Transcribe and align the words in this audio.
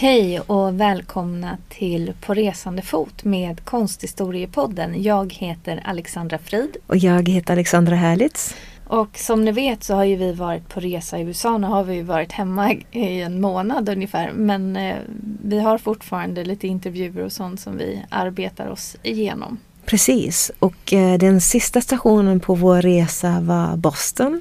Hej 0.00 0.40
och 0.40 0.80
välkomna 0.80 1.58
till 1.68 2.12
På 2.20 2.34
resande 2.34 2.82
fot 2.82 3.24
med 3.24 3.64
Konsthistoriepodden. 3.64 5.02
Jag 5.02 5.32
heter 5.32 5.82
Alexandra 5.84 6.38
Frid. 6.38 6.76
Och 6.86 6.96
jag 6.96 7.28
heter 7.28 7.52
Alexandra 7.52 7.96
Härlitz. 7.96 8.54
Och 8.86 9.18
som 9.18 9.44
ni 9.44 9.52
vet 9.52 9.84
så 9.84 9.94
har 9.94 10.04
ju 10.04 10.16
vi 10.16 10.32
varit 10.32 10.68
på 10.68 10.80
resa 10.80 11.18
i 11.18 11.22
USA. 11.22 11.58
Nu 11.58 11.66
har 11.66 11.84
vi 11.84 12.02
varit 12.02 12.32
hemma 12.32 12.72
i 12.90 13.20
en 13.20 13.40
månad 13.40 13.88
ungefär. 13.88 14.32
Men 14.32 14.76
eh, 14.76 14.96
vi 15.44 15.60
har 15.60 15.78
fortfarande 15.78 16.44
lite 16.44 16.66
intervjuer 16.66 17.24
och 17.24 17.32
sånt 17.32 17.60
som 17.60 17.76
vi 17.76 18.04
arbetar 18.10 18.68
oss 18.68 18.96
igenom. 19.02 19.58
Precis, 19.84 20.50
och 20.58 20.92
eh, 20.92 21.18
den 21.18 21.40
sista 21.40 21.80
stationen 21.80 22.40
på 22.40 22.54
vår 22.54 22.82
resa 22.82 23.40
var 23.40 23.76
Boston. 23.76 24.40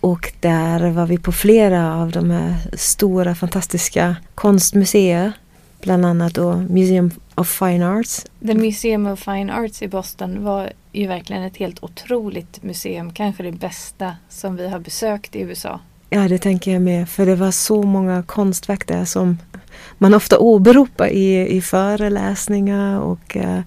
Och 0.00 0.32
där 0.40 0.90
var 0.90 1.06
vi 1.06 1.18
på 1.18 1.32
flera 1.32 1.96
av 1.96 2.10
de 2.10 2.30
här 2.30 2.54
stora 2.72 3.34
fantastiska 3.34 4.16
konstmuseer. 4.34 5.32
Bland 5.80 6.06
annat 6.06 6.34
då 6.34 6.56
Museum 6.56 7.10
of 7.34 7.48
Fine 7.48 7.82
Arts. 7.82 8.26
The 8.46 8.54
Museum 8.54 9.06
of 9.06 9.20
Fine 9.20 9.50
Arts 9.50 9.82
i 9.82 9.88
Boston 9.88 10.44
var 10.44 10.72
ju 10.92 11.06
verkligen 11.06 11.42
ett 11.42 11.56
helt 11.56 11.84
otroligt 11.84 12.62
museum. 12.62 13.12
Kanske 13.12 13.42
det 13.42 13.52
bästa 13.52 14.16
som 14.28 14.56
vi 14.56 14.68
har 14.68 14.78
besökt 14.78 15.36
i 15.36 15.40
USA. 15.40 15.80
Ja, 16.10 16.28
det 16.28 16.38
tänker 16.38 16.72
jag 16.72 16.82
med. 16.82 17.08
För 17.08 17.26
det 17.26 17.34
var 17.34 17.50
så 17.50 17.82
många 17.82 18.22
konstverk 18.22 18.86
där 18.86 19.04
som 19.04 19.38
man 19.98 20.14
ofta 20.14 20.38
åberopar 20.38 21.08
i, 21.08 21.56
i 21.56 21.60
föreläsningar 21.60 23.00
och 23.00 23.36
uh, 23.36 23.60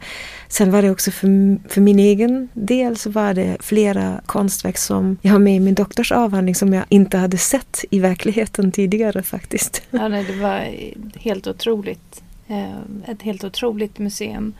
sen 0.48 0.72
var 0.72 0.82
det 0.82 0.90
också 0.90 1.12
för, 1.12 1.28
för 1.70 1.82
min 1.82 2.00
egen 2.00 2.50
del 2.54 2.98
så 2.98 3.10
var 3.10 3.34
det 3.34 3.58
flera 3.60 4.22
konstverk 4.26 4.78
som 4.78 5.18
jag 5.22 5.32
har 5.32 5.40
med 5.40 5.56
i 5.56 5.60
min 5.60 5.74
doktorsavhandling 5.74 6.56
som 6.56 6.74
jag 6.74 6.86
inte 6.90 7.18
hade 7.18 7.38
sett 7.38 7.86
i 7.90 8.00
verkligheten 8.00 8.72
tidigare 8.72 9.24
faktiskt. 9.24 9.82
Ja, 9.90 10.08
nej, 10.08 10.24
det 10.24 10.36
var 10.36 10.76
helt 11.20 11.48
otroligt. 11.48 12.24
Uh, 12.50 13.12
ett 13.12 13.22
helt 13.22 13.44
otroligt 13.44 14.00
museum. 14.00 14.54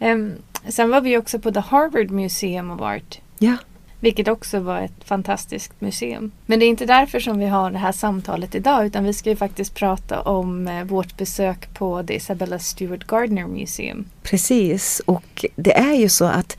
Um, 0.00 0.32
sen 0.68 0.90
var 0.90 1.00
vi 1.00 1.18
också 1.18 1.38
på 1.38 1.52
The 1.52 1.60
Harvard 1.60 2.10
Museum 2.10 2.70
of 2.70 2.80
Art. 2.80 3.20
Ja. 3.38 3.56
Vilket 4.04 4.28
också 4.28 4.60
var 4.60 4.80
ett 4.80 5.04
fantastiskt 5.04 5.80
museum. 5.80 6.30
Men 6.46 6.58
det 6.58 6.64
är 6.64 6.68
inte 6.68 6.86
därför 6.86 7.20
som 7.20 7.38
vi 7.38 7.46
har 7.46 7.70
det 7.70 7.78
här 7.78 7.92
samtalet 7.92 8.54
idag 8.54 8.86
utan 8.86 9.04
vi 9.04 9.12
ska 9.12 9.30
ju 9.30 9.36
faktiskt 9.36 9.74
prata 9.74 10.20
om 10.20 10.68
eh, 10.68 10.84
vårt 10.84 11.16
besök 11.16 11.74
på 11.74 12.02
The 12.02 12.14
Isabella 12.14 12.58
Stewart 12.58 13.06
Gardner 13.06 13.46
Museum. 13.46 14.04
Precis, 14.22 15.02
och 15.04 15.44
det 15.56 15.76
är 15.76 15.94
ju 15.94 16.08
så 16.08 16.24
att 16.24 16.56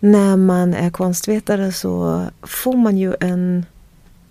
när 0.00 0.36
man 0.36 0.74
är 0.74 0.90
konstvetare 0.90 1.72
så 1.72 2.24
får 2.42 2.76
man 2.76 2.98
ju 2.98 3.14
en 3.20 3.66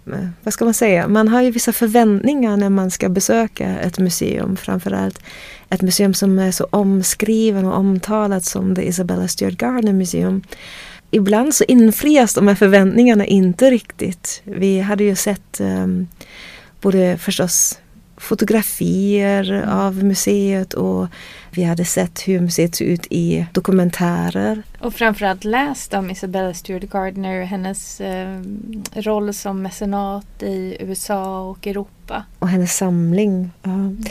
eh, 0.06 0.28
vad 0.44 0.54
ska 0.54 0.66
man 0.66 0.74
säga, 0.74 1.08
man 1.08 1.28
har 1.28 1.42
ju 1.42 1.52
vissa 1.52 1.74
förväntningar 1.74 2.58
när 2.58 2.70
man 2.70 2.92
ska 2.92 3.10
besöka 3.10 3.80
ett 3.80 4.00
museum. 4.00 4.58
Framförallt 4.58 5.20
ett 5.70 5.82
museum 5.82 6.14
som 6.14 6.40
är 6.40 6.52
så 6.52 6.68
omskriven 6.70 7.66
och 7.66 7.78
omtalat 7.78 8.46
som 8.46 8.76
The 8.76 8.88
Isabella 8.88 9.28
Stewart 9.28 9.58
Gardner 9.58 9.94
Museum 9.94 10.44
ibland 11.12 11.56
så 11.56 11.64
infrias 11.64 12.34
de 12.34 12.48
här 12.48 12.56
förväntningarna 12.56 13.26
inte 13.26 13.72
riktigt. 13.72 14.42
Vi 14.44 14.80
hade 14.80 15.04
ju 15.04 15.16
sett 15.16 15.60
um, 15.60 16.08
både 16.82 17.18
förstås 17.18 17.80
fotografier 18.18 19.66
av 19.68 20.04
museet 20.04 20.74
och 20.74 21.08
vi 21.52 21.64
hade 21.64 21.86
sett 21.86 22.28
hur 22.28 22.40
museet 22.40 22.76
ser 22.76 22.86
ut 22.86 23.08
i 23.10 23.46
dokumentärer. 23.54 24.64
Och 24.80 24.94
framförallt 24.94 25.44
läst 25.44 25.94
om 25.94 26.12
Isabella 26.12 26.54
Stewart 26.54 26.90
Gardner, 26.90 27.44
hennes 27.44 28.02
eh, 28.02 28.42
roll 28.94 29.34
som 29.34 29.62
mecenat 29.62 30.44
i 30.44 30.78
USA 30.80 31.42
och 31.42 31.68
Europa. 31.68 32.24
Och 32.40 32.50
hennes 32.50 32.78
samling. 32.78 33.52
Ja. 33.62 33.70
Mm. 33.70 34.04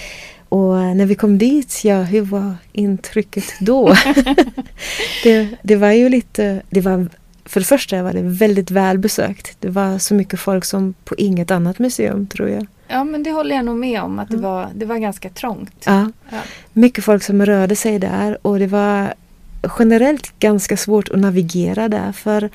Och 0.49 0.77
när 0.77 1.07
vi 1.07 1.15
kom 1.15 1.39
dit, 1.39 1.81
ja 1.84 2.03
hur 2.03 2.23
var 2.23 2.55
intrycket 2.73 3.45
då? 3.61 3.95
det, 5.25 5.49
det 5.62 5.77
var 5.77 5.91
ju 5.91 6.09
lite, 6.09 6.62
det 6.71 6.81
var 6.81 7.09
för 7.45 7.61
det 7.61 7.67
första 7.67 8.03
var 8.03 8.12
det 8.12 8.23
väldigt 8.23 8.71
välbesökt. 8.71 9.57
Det 9.61 9.69
var 9.69 9.99
så 9.99 10.15
mycket 10.15 10.41
folk 10.41 10.65
som 10.65 10.95
på 11.05 11.15
inget 11.15 11.51
annat 11.51 11.79
museum 11.79 12.27
tror 12.27 12.49
jag. 12.49 12.67
Ja 12.89 13.05
men 13.05 13.23
det 13.23 13.31
håller 13.31 13.57
jag 13.57 13.65
nog 13.65 13.77
med 13.77 14.03
om 14.03 14.19
att 14.19 14.29
det, 14.29 14.37
var, 14.37 14.69
det 14.75 14.87
var 14.87 14.99
ganska 14.99 15.31
trångt. 15.31 15.83
Ja. 15.87 16.11
ja. 16.31 16.39
Mycket 16.73 17.05
folk 17.05 17.23
som 17.23 17.47
rörde 17.47 17.77
sig 17.77 17.99
där 17.99 18.39
och 18.47 18.59
det 18.59 18.67
var 18.67 19.15
generellt 19.78 20.39
ganska 20.39 20.77
svårt 20.77 21.09
att 21.09 21.21
navigera 21.21 21.89
där 21.89 22.13
för 22.13 22.51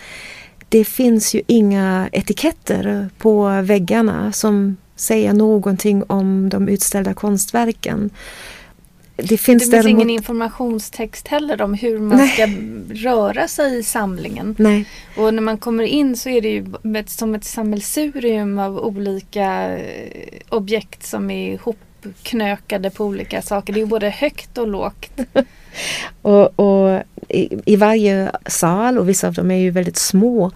det 0.69 0.85
finns 0.85 1.35
ju 1.35 1.41
inga 1.47 2.09
etiketter 2.11 3.09
på 3.17 3.61
väggarna 3.61 4.31
som 4.31 4.77
säga 5.01 5.33
någonting 5.33 6.03
om 6.07 6.49
de 6.49 6.69
utställda 6.69 7.13
konstverken. 7.13 8.09
Det 9.15 9.27
finns, 9.27 9.37
det 9.37 9.37
finns 9.37 9.69
däremot... 9.69 9.89
ingen 9.89 10.09
informationstext 10.09 11.27
heller 11.27 11.61
om 11.61 11.73
hur 11.73 11.99
man 11.99 12.17
Nej. 12.17 12.29
ska 12.29 12.47
röra 13.09 13.47
sig 13.47 13.79
i 13.79 13.83
samlingen. 13.83 14.55
Nej. 14.59 14.85
Och 15.17 15.33
när 15.33 15.41
man 15.41 15.57
kommer 15.57 15.83
in 15.83 16.17
så 16.17 16.29
är 16.29 16.41
det 16.41 16.49
ju 16.49 16.65
som 17.07 17.35
ett 17.35 17.43
sammelsurium 17.43 18.59
av 18.59 18.79
olika 18.79 19.77
eh, 19.77 20.39
objekt 20.49 21.03
som 21.03 21.31
är 21.31 21.53
ihopknökade 21.53 22.89
på 22.89 23.05
olika 23.05 23.41
saker. 23.41 23.73
Det 23.73 23.81
är 23.81 23.85
både 23.85 24.09
högt 24.09 24.57
och 24.57 24.67
lågt. 24.67 25.11
och, 26.21 26.59
och 26.59 27.03
i, 27.29 27.59
i, 27.65 27.75
varje 27.75 28.31
sal, 28.45 28.97
och 28.97 29.09
vissa 29.09 29.27
av 29.27 29.33
dem 29.33 29.51
är 29.51 29.55
ju 29.55 29.71
väldigt 29.71 29.97
små, 29.97 30.51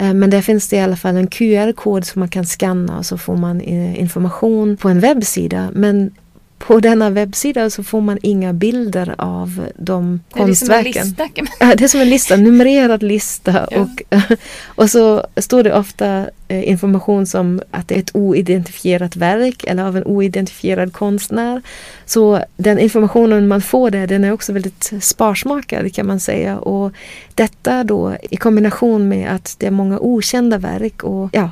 Eh, 0.00 0.14
men 0.14 0.30
där 0.30 0.42
finns 0.42 0.68
det 0.68 0.76
i 0.76 0.80
alla 0.80 0.96
fall 0.96 1.16
en 1.16 1.26
QR-kod 1.26 2.06
som 2.06 2.20
man 2.20 2.28
kan 2.28 2.46
scanna 2.46 2.98
och 2.98 3.06
så 3.06 3.18
får 3.18 3.36
man 3.36 3.60
eh, 3.60 4.00
information 4.00 4.76
på 4.76 4.88
en 4.88 5.00
webbsida. 5.00 5.70
Men 5.72 6.10
på 6.58 6.80
denna 6.80 7.10
webbsida 7.10 7.70
så 7.70 7.84
får 7.84 8.00
man 8.00 8.18
inga 8.22 8.52
bilder 8.52 9.14
av 9.18 9.68
de 9.76 10.20
det 10.32 10.40
konstverken. 10.40 10.92
Det 10.92 10.98
är 11.00 11.04
som 11.04 11.20
en 11.20 11.34
lista. 11.34 11.74
det 11.76 11.84
är 11.84 11.88
som 11.88 12.00
en 12.00 12.10
lista, 12.10 12.36
numrerad 12.36 13.02
lista. 13.02 13.68
Ja. 13.70 13.80
Och, 13.80 14.20
och 14.82 14.90
så 14.90 15.26
står 15.36 15.62
det 15.62 15.74
ofta 15.74 16.26
Eh, 16.50 16.68
information 16.68 17.26
som 17.26 17.62
att 17.70 17.88
det 17.88 17.94
är 17.94 17.98
ett 17.98 18.16
oidentifierat 18.16 19.16
verk 19.16 19.64
eller 19.64 19.82
av 19.82 19.96
en 19.96 20.04
oidentifierad 20.04 20.92
konstnär. 20.92 21.62
Så 22.06 22.44
den 22.56 22.78
informationen 22.78 23.48
man 23.48 23.60
får 23.60 23.90
där 23.90 24.06
den 24.06 24.24
är 24.24 24.32
också 24.32 24.52
väldigt 24.52 24.92
sparsmakad 25.00 25.94
kan 25.94 26.06
man 26.06 26.20
säga. 26.20 26.58
Och 26.58 26.92
detta 27.34 27.84
då 27.84 28.16
i 28.30 28.36
kombination 28.36 29.08
med 29.08 29.34
att 29.34 29.56
det 29.58 29.66
är 29.66 29.70
många 29.70 29.98
okända 29.98 30.58
verk 30.58 31.02
och 31.02 31.28
ja, 31.32 31.50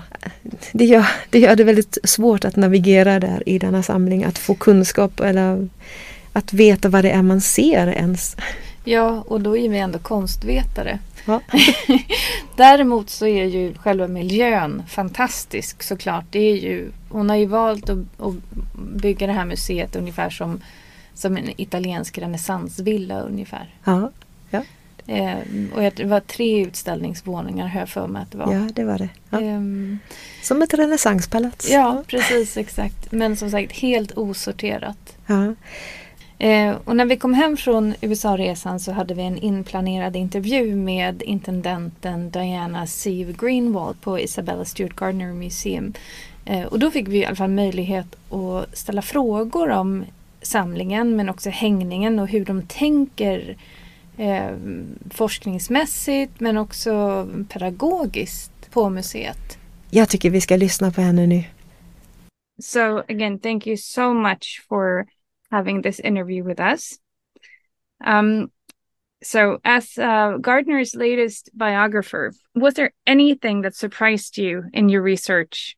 det 0.73 0.85
gör, 0.85 1.07
det 1.31 1.39
gör 1.39 1.57
det 1.57 1.65
väldigt 1.65 1.99
svårt 2.05 2.45
att 2.45 2.57
navigera 2.57 3.21
där 3.21 3.49
i 3.49 3.59
denna 3.59 3.83
samling, 3.83 4.25
att 4.25 4.39
få 4.39 4.55
kunskap 4.55 5.21
eller 5.21 5.69
att 6.33 6.53
veta 6.53 6.89
vad 6.89 7.05
det 7.05 7.11
är 7.11 7.23
man 7.23 7.41
ser 7.41 7.87
ens. 7.87 8.37
Ja, 8.89 9.25
och 9.27 9.41
då 9.41 9.57
är 9.57 9.69
vi 9.69 9.79
ändå 9.79 9.99
konstvetare. 9.99 10.99
Ja. 11.25 11.41
Däremot 12.57 13.11
så 13.11 13.27
är 13.27 13.45
ju 13.45 13.75
själva 13.75 14.09
miljön 14.09 14.83
fantastisk 14.89 15.83
såklart. 15.83 16.25
Det 16.31 16.39
är 16.39 16.57
ju, 16.57 16.91
hon 17.09 17.31
har 17.31 17.37
ju 17.37 17.47
valt 17.47 17.91
att, 17.91 17.99
att 18.19 18.35
bygga 19.03 19.27
det 19.27 19.33
här 19.33 19.45
museet 19.45 19.97
ungefär 19.97 20.31
som, 20.31 20.61
som 21.15 21.37
en 21.37 21.61
italiensk 21.61 22.19
renässansvilla 22.19 23.21
ungefär. 23.21 23.75
Ja, 23.85 24.11
ja. 24.51 24.63
Eh, 25.07 25.39
och 25.75 25.93
det 25.95 26.05
var 26.05 26.21
tre 26.21 26.67
utställningsvåningar 26.67 27.67
har 27.67 27.81
jag 27.81 27.89
för 27.89 28.07
mig 28.07 28.23
att 28.23 28.33
det 28.33 28.39
var. 28.39 28.55
Ja, 28.55 28.69
det 28.75 28.85
var 28.85 28.99
det. 28.99 29.09
Ja. 29.31 29.39
Um, 29.39 29.99
som 30.43 30.63
ett 30.63 30.75
renässanspalats. 30.75 31.71
Ja, 31.71 32.05
precis 32.07 32.57
exakt. 32.57 33.13
Men 33.13 33.37
som 33.37 33.51
sagt 33.51 33.73
helt 33.73 34.19
osorterat. 34.19 35.17
Ja. 35.27 35.55
Eh, 36.39 36.77
och 36.85 36.97
när 36.97 37.05
vi 37.05 37.17
kom 37.17 37.35
hem 37.35 37.57
från 37.57 37.95
USA-resan 38.01 38.81
så 38.81 38.93
hade 38.93 39.15
vi 39.15 39.23
en 39.23 39.39
inplanerad 39.39 40.17
intervju 40.17 40.77
med 40.77 41.23
intendenten 41.23 42.31
Diana 42.31 42.87
Sieve 42.87 43.33
Greenwald 43.33 44.01
på 44.01 44.21
Isabella 44.21 44.65
Stewart 44.65 44.97
Gardner 44.97 45.33
Museum. 45.33 45.95
Eh, 46.45 46.65
och 46.65 46.79
då 46.79 46.91
fick 46.91 47.09
vi 47.09 47.19
i 47.19 47.27
alla 47.27 47.37
fall 47.37 47.51
möjlighet 47.51 48.33
att 48.33 48.79
ställa 48.79 49.03
frågor 49.03 49.71
om 49.71 50.05
samlingen 50.43 51.17
men 51.17 51.29
också 51.29 51.51
hängningen 51.51 52.19
och 52.19 52.29
hur 52.29 52.45
de 52.45 52.63
tänker 52.63 53.57
eh, 54.17 54.51
forskningsmässigt 55.11 56.41
men 56.41 56.57
också 56.57 57.27
pedagogiskt 57.49 58.71
på 58.71 58.91
museet. 58.91 59.59
Jag 59.91 60.09
tycker 60.09 60.31
vi 60.31 60.41
ska 60.41 60.57
lyssna 60.57 60.91
på 60.91 61.01
henne 61.01 61.27
nu. 61.27 61.45
So 62.63 62.99
again, 62.99 63.39
thank 63.39 63.67
you 63.67 63.77
so 63.77 64.15
much 64.15 64.65
for 64.69 65.07
having 65.51 65.83
this 65.83 66.01
interview 66.01 66.45
with 66.45 66.61
us. 66.61 66.99
Um, 68.05 68.51
so, 69.23 69.59
as 69.65 69.99
uh, 69.99 70.39
Gardner's 70.41 70.95
latest 70.95 71.51
biographer, 71.55 72.33
was 72.55 72.75
there 72.75 72.93
anything 73.07 73.63
that 73.63 73.75
surprised 73.75 74.39
you 74.39 74.65
in 74.73 74.89
your 74.89 75.03
research? 75.03 75.77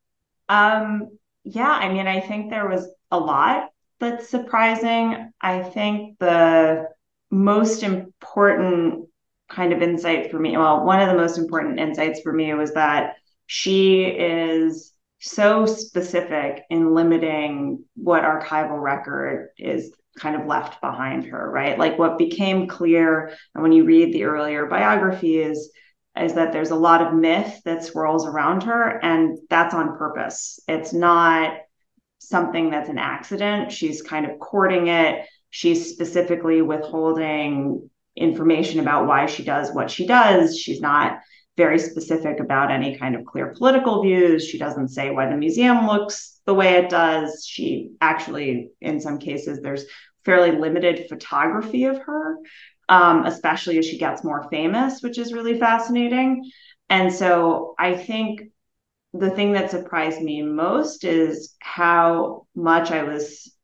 Um, 0.49 1.19
yeah, 1.45 1.71
I 1.71 1.91
mean, 1.91 2.07
I 2.07 2.21
think 2.21 2.51
there 2.51 2.69
was 2.69 2.87
a 3.11 3.19
lot 3.19 3.71
that's 3.99 4.29
surprising. 4.29 5.33
I 5.41 5.63
think 5.63 6.19
the 6.19 6.89
most 7.31 7.83
important 7.83 9.07
kind 9.49 9.73
of 9.73 9.83
insight 9.83 10.31
for 10.31 10.39
me, 10.39 10.57
well, 10.57 10.85
one 10.85 11.01
of 11.01 11.09
the 11.09 11.17
most 11.17 11.39
important 11.39 11.81
insights 11.81 12.21
for 12.21 12.33
me 12.33 12.53
was 12.55 12.75
that 12.75 13.15
she 13.47 14.05
is 14.05 14.90
so 15.21 15.67
specific 15.67 16.63
in 16.71 16.95
limiting 16.95 17.85
what 17.95 18.23
archival 18.23 18.81
record 18.81 19.51
is 19.59 19.93
kind 20.19 20.35
of 20.35 20.47
left 20.47 20.81
behind 20.81 21.25
her, 21.27 21.51
right? 21.51 21.79
Like 21.79 21.99
what 21.99 22.19
became 22.19 22.67
clear, 22.67 23.33
and 23.55 23.63
when 23.63 23.73
you 23.73 23.85
read 23.85 24.13
the 24.13 24.25
earlier 24.25 24.67
biographies, 24.67 25.71
is 26.17 26.35
that 26.35 26.53
there's 26.53 26.71
a 26.71 26.77
lot 26.77 27.03
of 27.03 27.15
myth 27.15 27.61
that 27.65 27.85
swirls 27.85 28.27
around 28.27 28.65
her, 28.65 28.99
and 29.03 29.39
that's 29.49 29.75
on 29.75 29.97
purpose. 29.97 30.59
It's 30.67 30.93
not 30.93 31.55
something 32.19 32.71
that's 32.71 32.89
an 32.89 32.99
accident. 32.99 33.73
She's 33.73 34.03
kind 34.03 34.27
of 34.27 34.39
courting 34.39 34.89
it. 34.89 35.27
She's 35.51 35.91
specifically 35.91 36.63
withholding 36.63 37.89
information 38.17 38.81
about 38.81 39.07
why 39.07 39.27
she 39.27 39.45
does 39.45 39.73
what 39.73 39.91
she 39.91 40.07
does. 40.07 40.59
She's 40.59 40.81
not 40.81 41.21
very 41.65 41.79
specific 41.79 42.41
about 42.41 42.71
any 42.71 42.97
kind 42.97 43.15
of 43.15 43.27
clear 43.27 43.55
political 43.59 44.03
views. 44.03 44.47
She 44.47 44.59
doesn't 44.59 44.89
say 44.89 45.11
why 45.11 45.29
the 45.29 45.37
museum 45.37 45.87
looks 45.87 46.41
the 46.47 46.55
way 46.55 46.71
it 46.81 46.89
does. 46.89 47.45
She 47.47 47.91
actually, 48.01 48.71
in 48.81 48.99
some 48.99 49.19
cases, 49.19 49.61
there's 49.61 49.85
fairly 50.25 50.53
limited 50.53 51.07
photography 51.11 51.85
of 51.85 51.99
her, 51.99 52.37
um, 52.89 53.27
especially 53.27 53.77
as 53.77 53.87
she 53.87 53.99
gets 53.99 54.25
more 54.25 54.49
famous, 54.51 55.03
which 55.03 55.19
is 55.19 55.35
really 55.35 55.59
fascinating. 55.59 56.51
And 56.89 57.13
so 57.13 57.75
I 57.79 57.95
think 57.95 58.41
the 59.13 59.31
thing 59.31 59.53
that 59.53 59.71
surprised 59.71 60.23
me 60.23 60.41
most 60.41 61.05
is 61.05 61.55
how 61.61 62.47
much 62.55 62.91
I 62.91 63.03
was 63.03 63.55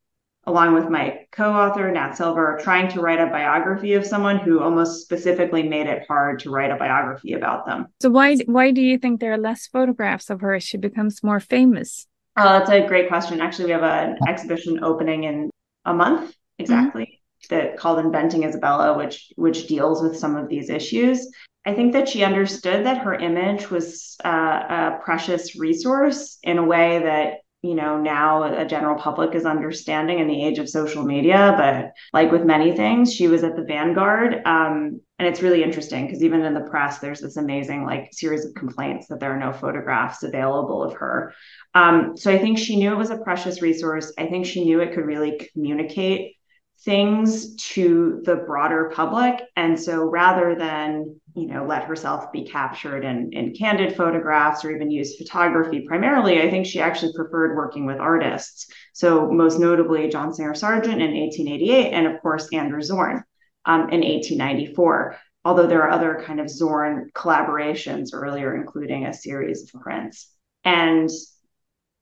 along 0.46 0.74
with 0.74 0.88
my 0.88 1.20
co-author 1.32 1.90
Nat 1.90 2.14
Silver, 2.14 2.58
trying 2.62 2.88
to 2.88 3.00
write 3.00 3.20
a 3.20 3.26
biography 3.26 3.94
of 3.94 4.06
someone 4.06 4.38
who 4.38 4.60
almost 4.60 5.02
specifically 5.02 5.62
made 5.62 5.86
it 5.86 6.04
hard 6.06 6.38
to 6.40 6.50
write 6.50 6.70
a 6.70 6.76
biography 6.76 7.32
about 7.32 7.66
them. 7.66 7.86
So 8.00 8.10
why 8.10 8.36
why 8.46 8.70
do 8.70 8.80
you 8.80 8.98
think 8.98 9.20
there 9.20 9.32
are 9.32 9.38
less 9.38 9.66
photographs 9.66 10.30
of 10.30 10.40
her 10.40 10.54
as 10.54 10.62
she 10.62 10.76
becomes 10.76 11.22
more 11.22 11.40
famous? 11.40 12.06
Oh, 12.36 12.44
that's 12.44 12.70
a 12.70 12.86
great 12.86 13.08
question. 13.08 13.40
Actually, 13.40 13.66
we 13.66 13.70
have 13.72 13.82
an 13.82 14.18
exhibition 14.28 14.84
opening 14.84 15.24
in 15.24 15.50
a 15.84 15.94
month 15.94 16.34
exactly 16.58 17.04
mm-hmm. 17.04 17.54
that 17.54 17.76
called 17.76 17.98
Inventing 17.98 18.44
Isabella, 18.44 18.96
which 18.96 19.32
which 19.36 19.66
deals 19.66 20.02
with 20.02 20.16
some 20.16 20.36
of 20.36 20.48
these 20.48 20.70
issues. 20.70 21.28
I 21.64 21.74
think 21.74 21.94
that 21.94 22.08
she 22.08 22.22
understood 22.22 22.86
that 22.86 22.98
her 22.98 23.14
image 23.14 23.70
was 23.70 24.16
uh, 24.24 24.28
a 24.28 24.98
precious 25.02 25.58
resource 25.58 26.38
in 26.44 26.58
a 26.58 26.64
way 26.64 27.00
that 27.00 27.38
you 27.62 27.74
know 27.74 27.98
now 27.98 28.42
a 28.42 28.64
general 28.66 28.98
public 28.98 29.34
is 29.34 29.44
understanding 29.44 30.18
in 30.18 30.28
the 30.28 30.44
age 30.44 30.58
of 30.58 30.68
social 30.68 31.04
media 31.04 31.54
but 31.56 31.92
like 32.12 32.30
with 32.30 32.44
many 32.44 32.76
things 32.76 33.12
she 33.12 33.28
was 33.28 33.42
at 33.42 33.56
the 33.56 33.64
vanguard 33.64 34.42
um, 34.44 35.00
and 35.18 35.26
it's 35.26 35.40
really 35.40 35.62
interesting 35.62 36.06
because 36.06 36.22
even 36.22 36.42
in 36.42 36.52
the 36.52 36.60
press 36.60 36.98
there's 36.98 37.20
this 37.20 37.36
amazing 37.36 37.84
like 37.84 38.08
series 38.12 38.44
of 38.44 38.54
complaints 38.54 39.06
that 39.06 39.18
there 39.18 39.32
are 39.32 39.38
no 39.38 39.52
photographs 39.52 40.22
available 40.22 40.82
of 40.82 40.94
her. 40.94 41.32
Um, 41.74 42.16
so 42.16 42.30
i 42.30 42.38
think 42.38 42.58
she 42.58 42.76
knew 42.76 42.92
it 42.92 42.98
was 42.98 43.10
a 43.10 43.18
precious 43.18 43.62
resource. 43.62 44.12
I 44.18 44.26
think 44.26 44.46
she 44.46 44.64
knew 44.64 44.80
it 44.80 44.94
could 44.94 45.06
really 45.06 45.48
communicate 45.52 46.35
things 46.80 47.56
to 47.56 48.20
the 48.24 48.36
broader 48.36 48.92
public. 48.94 49.42
And 49.56 49.78
so 49.80 50.04
rather 50.04 50.54
than, 50.54 51.20
you 51.34 51.46
know, 51.46 51.64
let 51.64 51.84
herself 51.84 52.30
be 52.32 52.44
captured 52.44 53.04
in, 53.04 53.32
in 53.32 53.54
candid 53.54 53.96
photographs 53.96 54.64
or 54.64 54.70
even 54.70 54.90
use 54.90 55.16
photography 55.16 55.84
primarily, 55.86 56.40
I 56.40 56.50
think 56.50 56.66
she 56.66 56.80
actually 56.80 57.12
preferred 57.14 57.56
working 57.56 57.86
with 57.86 57.98
artists. 57.98 58.70
So 58.92 59.30
most 59.30 59.58
notably 59.58 60.08
John 60.08 60.32
Singer 60.32 60.54
Sargent 60.54 61.02
in 61.02 61.14
1888, 61.14 61.92
and 61.92 62.06
of 62.06 62.20
course 62.22 62.48
Anders 62.52 62.86
Zorn 62.86 63.24
um, 63.64 63.80
in 63.90 64.00
1894. 64.00 65.16
Although 65.44 65.66
there 65.66 65.82
are 65.82 65.90
other 65.90 66.22
kind 66.26 66.40
of 66.40 66.50
Zorn 66.50 67.10
collaborations 67.14 68.10
earlier, 68.12 68.54
including 68.54 69.06
a 69.06 69.14
series 69.14 69.62
of 69.62 69.80
prints. 69.80 70.28
And 70.64 71.08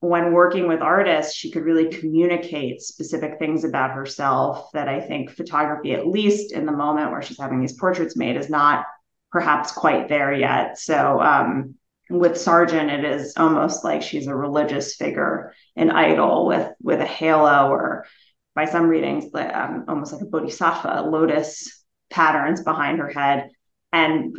when 0.05 0.33
working 0.33 0.69
with 0.69 0.83
artists, 0.83 1.35
she 1.35 1.51
could 1.51 1.65
really 1.65 1.89
communicate 1.89 2.83
specific 2.83 3.39
things 3.39 3.65
about 3.65 3.93
herself 3.93 4.71
that 4.73 4.89
I 4.89 5.01
think 5.01 5.31
photography, 5.31 5.95
at 5.95 6.07
least 6.07 6.53
in 6.53 6.67
the 6.67 6.73
moment 6.73 7.11
where 7.11 7.23
she's 7.23 7.39
having 7.39 7.61
these 7.61 7.79
portraits 7.79 8.17
made, 8.17 8.37
is 8.37 8.51
not 8.51 8.85
perhaps 9.33 9.73
quite 9.73 10.09
there 10.09 10.33
yet. 10.33 10.79
So 10.79 11.21
um, 11.21 11.77
with 12.11 12.39
Sargent, 12.39 12.91
it 12.91 13.05
is 13.05 13.35
almost 13.37 13.83
like 13.83 14.03
she's 14.03 14.27
a 14.27 14.37
religious 14.37 14.95
figure, 14.95 15.55
an 15.75 15.91
idol 15.91 16.47
with 16.47 16.71
with 16.83 17.01
a 17.01 17.07
halo, 17.07 17.71
or 17.71 18.07
by 18.55 18.67
some 18.67 18.87
readings, 18.87 19.35
um, 19.35 19.87
almost 19.89 20.13
like 20.13 20.23
a 20.23 20.27
bodhisattva, 20.27 21.09
lotus 21.09 21.83
patterns 22.11 22.63
behind 22.63 22.99
her 22.99 23.09
head. 23.09 23.51
And 23.91 24.37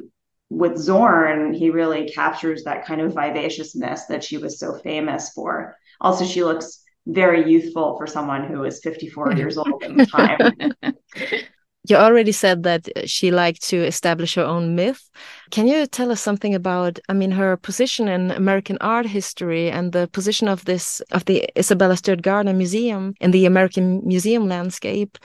with 0.50 0.77
Zorn, 0.77 1.53
he 1.53 1.69
really 1.69 2.09
captures 2.09 2.63
that 2.63 2.86
kind 2.86 3.01
of 3.01 3.13
vivaciousness 3.13 4.06
that 4.06 4.24
she 4.24 4.38
was 4.38 4.59
so 4.59 4.77
famous 4.80 5.31
for. 5.31 5.75
Also, 6.00 6.25
she 6.25 6.44
looks 6.44 6.83
very 7.07 7.50
youthful 7.50 7.97
for 7.97 8.07
someone 8.07 8.45
who 8.45 8.63
is 8.63 8.81
54 8.81 9.33
years 9.33 9.57
old 9.57 9.83
at 9.83 9.95
the 9.95 10.06
time. 10.06 10.94
You 11.88 11.97
already 11.97 12.31
said 12.31 12.63
that 12.63 12.88
she 13.07 13.30
liked 13.30 13.62
to 13.69 13.77
establish 13.77 14.33
her 14.36 14.44
own 14.44 14.75
myth. 14.75 15.07
Can 15.51 15.68
you 15.68 15.86
tell 15.86 16.12
us 16.12 16.19
something 16.19 16.56
about, 16.56 16.97
I 17.09 17.13
mean, 17.13 17.30
her 17.31 17.57
position 17.57 18.07
in 18.07 18.31
American 18.31 18.80
art 18.81 19.06
history 19.06 19.69
and 19.69 19.92
the 19.92 20.07
position 20.07 20.47
of 20.47 20.65
this, 20.65 21.00
of 21.12 21.25
the 21.25 21.47
Isabella 21.56 21.95
Stewart 21.95 22.24
Gardner 22.24 22.53
Museum 22.53 23.13
in 23.21 23.30
the 23.30 23.45
American 23.45 24.01
museum 24.03 24.47
landscape? 24.47 25.19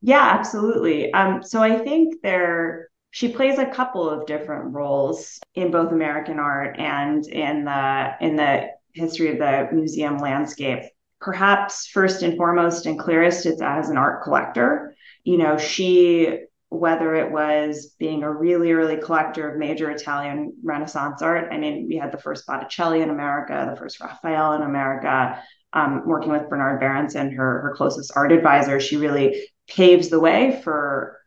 Yeah, 0.00 0.22
absolutely. 0.38 1.12
Um, 1.12 1.42
so 1.42 1.62
I 1.62 1.78
think 1.80 2.22
there 2.22 2.88
she 3.10 3.28
plays 3.28 3.58
a 3.58 3.66
couple 3.66 4.08
of 4.08 4.26
different 4.26 4.74
roles 4.74 5.40
in 5.54 5.70
both 5.70 5.92
American 5.92 6.38
art 6.38 6.78
and 6.78 7.26
in 7.26 7.64
the 7.64 8.12
in 8.20 8.36
the 8.36 8.68
history 8.92 9.30
of 9.30 9.38
the 9.38 9.68
museum 9.72 10.18
landscape. 10.18 10.82
Perhaps 11.20 11.86
first 11.86 12.22
and 12.22 12.36
foremost 12.36 12.86
and 12.86 12.98
clearest, 12.98 13.46
it's 13.46 13.62
as 13.62 13.88
an 13.88 13.96
art 13.96 14.22
collector. 14.22 14.94
You 15.24 15.38
know, 15.38 15.56
she 15.56 16.40
whether 16.68 17.14
it 17.14 17.30
was 17.30 17.94
being 17.98 18.22
a 18.22 18.30
really 18.30 18.72
early 18.72 18.96
collector 18.96 19.48
of 19.48 19.58
major 19.58 19.90
Italian 19.90 20.52
Renaissance 20.64 21.22
art. 21.22 21.48
I 21.52 21.58
mean, 21.58 21.86
we 21.88 21.96
had 21.96 22.12
the 22.12 22.18
first 22.18 22.46
Botticelli 22.46 23.00
in 23.00 23.10
America, 23.10 23.68
the 23.70 23.76
first 23.76 24.00
Raphael 24.00 24.54
in 24.54 24.62
America. 24.62 25.42
Um, 25.72 26.06
working 26.06 26.32
with 26.32 26.48
Bernard 26.48 26.80
Berenson, 26.80 27.32
her 27.32 27.60
her 27.60 27.74
closest 27.76 28.12
art 28.16 28.32
advisor, 28.32 28.80
she 28.80 28.96
really 28.96 29.48
paves 29.68 30.08
the 30.08 30.20
way 30.20 30.60
for 30.62 31.18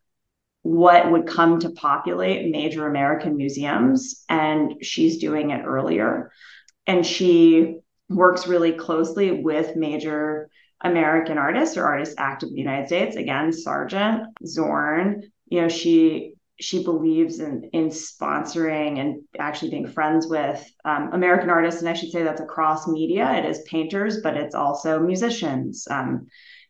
what 0.61 1.09
would 1.11 1.27
come 1.27 1.59
to 1.59 1.69
populate 1.69 2.51
major 2.51 2.87
American 2.87 3.37
museums. 3.37 4.23
And 4.27 4.83
she's 4.83 5.17
doing 5.17 5.51
it 5.51 5.65
earlier. 5.65 6.31
And 6.85 7.05
she 7.05 7.77
works 8.09 8.47
really 8.47 8.73
closely 8.73 9.31
with 9.31 9.75
major 9.75 10.49
American 10.81 11.37
artists 11.37 11.77
or 11.77 11.85
artists 11.85 12.15
active 12.17 12.49
in 12.49 12.55
the 12.55 12.61
United 12.61 12.87
States. 12.87 13.15
Again, 13.15 13.51
Sargent, 13.51 14.23
Zorn. 14.45 15.23
You 15.47 15.61
know, 15.61 15.69
she 15.69 16.33
she 16.59 16.83
believes 16.83 17.39
in 17.39 17.69
in 17.71 17.87
sponsoring 17.87 18.99
and 18.99 19.21
actually 19.37 19.71
being 19.71 19.87
friends 19.87 20.27
with 20.27 20.63
um, 20.85 21.11
American 21.13 21.49
artists, 21.49 21.81
and 21.81 21.89
I 21.89 21.93
should 21.93 22.11
say 22.11 22.23
that's 22.23 22.41
across 22.41 22.87
media. 22.87 23.31
It 23.33 23.45
is 23.45 23.61
painters, 23.65 24.21
but 24.21 24.35
it's 24.35 24.55
also 24.55 24.99
musicians. 24.99 25.87
Um, 25.89 26.27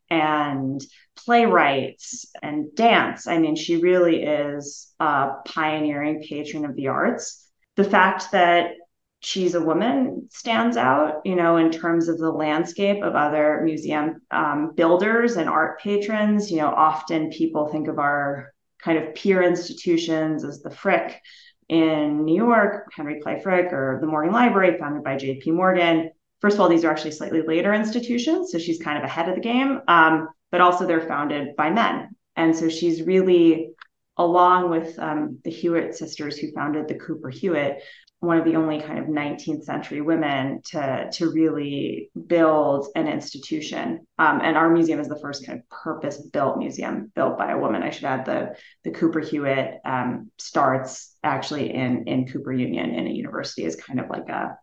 and 0.10 0.82
playwrights 1.16 2.26
and 2.42 2.74
dance. 2.76 3.28
I 3.28 3.38
mean, 3.38 3.56
she 3.56 3.78
really 3.78 4.24
is 4.24 4.94
a 5.00 5.32
pioneering 5.46 6.24
patron 6.28 6.66
of 6.66 6.76
the 6.76 6.88
arts. 6.88 7.48
The 7.76 7.84
fact 7.84 8.32
that 8.32 8.72
she's 9.22 9.56
a 9.56 9.62
woman 9.62 10.28
stands 10.30 10.78
out, 10.78 11.22
you 11.26 11.36
know, 11.36 11.58
in 11.58 11.72
terms 11.72 12.08
of 12.08 12.18
the 12.18 12.32
landscape 12.32 13.04
of 13.04 13.16
other 13.16 13.62
museum 13.64 14.22
um, 14.32 14.74
builders 14.76 15.36
and 15.36 15.50
art 15.50 15.82
patrons. 15.82 16.50
You 16.50 16.58
know, 16.58 16.70
often 16.70 17.30
people 17.30 17.68
think 17.68 17.88
of 17.88 18.00
our 18.00 18.54
kind 18.82 18.98
of 18.98 19.14
peer 19.16 19.44
institutions 19.44 20.44
as 20.44 20.62
the 20.62 20.70
Frick 20.70 21.22
in 21.68 22.26
New 22.26 22.36
York, 22.36 22.92
Henry 22.96 23.20
Clay 23.22 23.42
Frick, 23.42 23.72
or 23.74 24.00
the 24.02 24.08
Morgan 24.08 24.34
Library, 24.34 24.78
founded 24.80 25.04
by 25.04 25.18
J.P. 25.18 25.52
Morgan 25.52 26.12
first 26.42 26.56
of 26.56 26.62
all, 26.62 26.70
these 26.70 26.84
are 26.84 26.92
actually 26.92 27.12
slightly 27.12 27.42
later 27.42 27.74
institutions, 27.74 28.52
so 28.52 28.58
she's 28.58 28.82
kind 28.82 28.98
of 28.98 29.04
ahead 29.04 29.30
of 29.30 29.36
the 29.36 29.42
game. 29.42 29.82
Um, 29.88 30.30
but 30.52 30.62
also, 30.62 30.86
they're 30.86 31.08
founded 31.08 31.56
by 31.56 31.70
men, 31.70 32.10
and 32.36 32.56
so 32.56 32.70
she's 32.70 33.04
really, 33.04 33.72
along 34.18 34.70
with 34.70 34.98
um, 34.98 35.40
the 35.44 35.52
Hewitt 35.52 35.96
sisters 35.96 36.38
who 36.38 36.52
founded 36.52 36.88
the 36.88 36.96
Cooper 36.96 37.30
Hewitt, 37.30 37.84
one 38.22 38.38
of 38.38 38.44
the 38.44 38.56
only 38.56 38.82
kind 38.82 39.00
of 39.00 39.06
19th 39.06 39.64
century 39.64 40.02
women 40.02 40.62
to, 40.66 41.10
to 41.14 41.32
really 41.32 42.12
build 42.28 42.88
an 42.96 43.08
institution. 43.08 44.06
Um, 44.18 44.42
and 44.44 44.58
our 44.58 44.70
museum 44.70 45.00
is 45.00 45.08
the 45.08 45.20
first 45.20 45.46
kind 45.46 45.60
of 45.60 45.70
purpose 45.70 46.18
built 46.18 46.58
museum 46.58 47.12
built 47.16 47.38
by 47.38 47.52
a 47.52 47.58
woman. 47.58 47.82
I 47.82 47.92
should 47.92 48.04
add 48.04 48.26
the, 48.26 48.56
the 48.84 48.92
Cooper 48.92 49.22
Hewitt 49.22 49.76
um, 49.86 50.32
starts 50.38 51.16
actually 51.24 51.74
in, 51.74 52.08
in 52.08 52.28
Cooper 52.28 52.52
Union 52.52 52.94
in 52.94 53.08
a 53.08 53.12
university 53.12 53.64
is 53.64 53.78
kind 53.78 54.02
of 54.02 54.10
like 54.10 54.28
a 54.28 54.58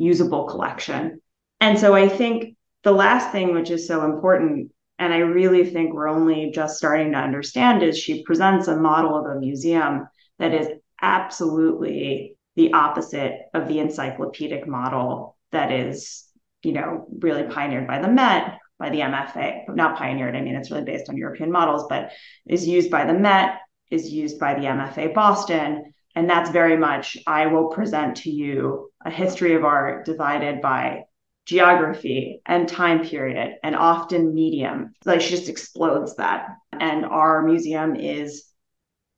usable 0.00 0.44
collection. 0.44 1.20
And 1.60 1.78
so 1.78 1.94
I 1.94 2.08
think 2.08 2.56
the 2.82 2.92
last 2.92 3.30
thing, 3.30 3.52
which 3.52 3.70
is 3.70 3.86
so 3.86 4.04
important, 4.04 4.72
and 4.98 5.12
I 5.12 5.18
really 5.18 5.64
think 5.64 5.92
we're 5.92 6.08
only 6.08 6.50
just 6.52 6.78
starting 6.78 7.12
to 7.12 7.18
understand, 7.18 7.82
is 7.82 7.98
she 7.98 8.24
presents 8.24 8.66
a 8.66 8.76
model 8.76 9.14
of 9.14 9.26
a 9.26 9.38
museum 9.38 10.08
that 10.38 10.54
is 10.54 10.68
absolutely 11.02 12.36
the 12.56 12.72
opposite 12.72 13.34
of 13.54 13.68
the 13.68 13.78
encyclopedic 13.78 14.66
model 14.66 15.36
that 15.52 15.70
is, 15.70 16.24
you 16.62 16.72
know, 16.72 17.06
really 17.18 17.44
pioneered 17.44 17.86
by 17.86 18.00
the 18.00 18.08
Met, 18.08 18.58
by 18.78 18.88
the 18.88 19.00
MFA, 19.00 19.68
not 19.68 19.98
pioneered, 19.98 20.34
I 20.34 20.40
mean, 20.40 20.54
it's 20.54 20.70
really 20.70 20.84
based 20.84 21.10
on 21.10 21.16
European 21.16 21.52
models, 21.52 21.86
but 21.90 22.12
is 22.48 22.66
used 22.66 22.90
by 22.90 23.04
the 23.04 23.12
Met, 23.12 23.58
is 23.90 24.10
used 24.10 24.38
by 24.38 24.54
the 24.54 24.66
MFA 24.66 25.12
Boston. 25.12 25.92
And 26.14 26.28
that's 26.28 26.50
very 26.50 26.76
much, 26.76 27.16
I 27.26 27.46
will 27.46 27.68
present 27.68 28.16
to 28.18 28.30
you 28.30 28.90
a 29.04 29.10
history 29.10 29.54
of 29.54 29.64
art 29.64 30.04
divided 30.04 30.60
by 30.60 31.04
geography 31.46 32.42
and 32.46 32.68
time 32.68 33.04
period 33.04 33.54
and 33.62 33.74
often 33.74 34.34
medium. 34.34 34.92
Like 35.04 35.20
she 35.20 35.30
just 35.30 35.48
explodes 35.48 36.16
that. 36.16 36.48
And 36.72 37.04
our 37.04 37.42
museum 37.42 37.96
is 37.96 38.44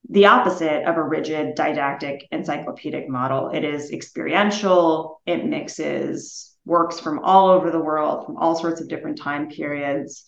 the 0.09 0.27
opposite 0.27 0.85
of 0.85 0.97
a 0.97 1.03
rigid 1.03 1.55
didactic 1.55 2.27
encyclopedic 2.31 3.09
model. 3.09 3.51
It 3.51 3.65
is 3.65 3.93
experiential, 3.93 5.21
it 5.27 5.45
mixes 5.45 6.53
works 6.65 7.01
from 7.01 7.19
all 7.21 7.49
over 7.49 7.71
the 7.71 7.81
world, 7.81 8.27
from 8.27 8.37
all 8.37 8.55
sorts 8.55 8.81
of 8.81 8.89
different 8.89 9.19
time 9.19 9.49
periods. 9.49 10.25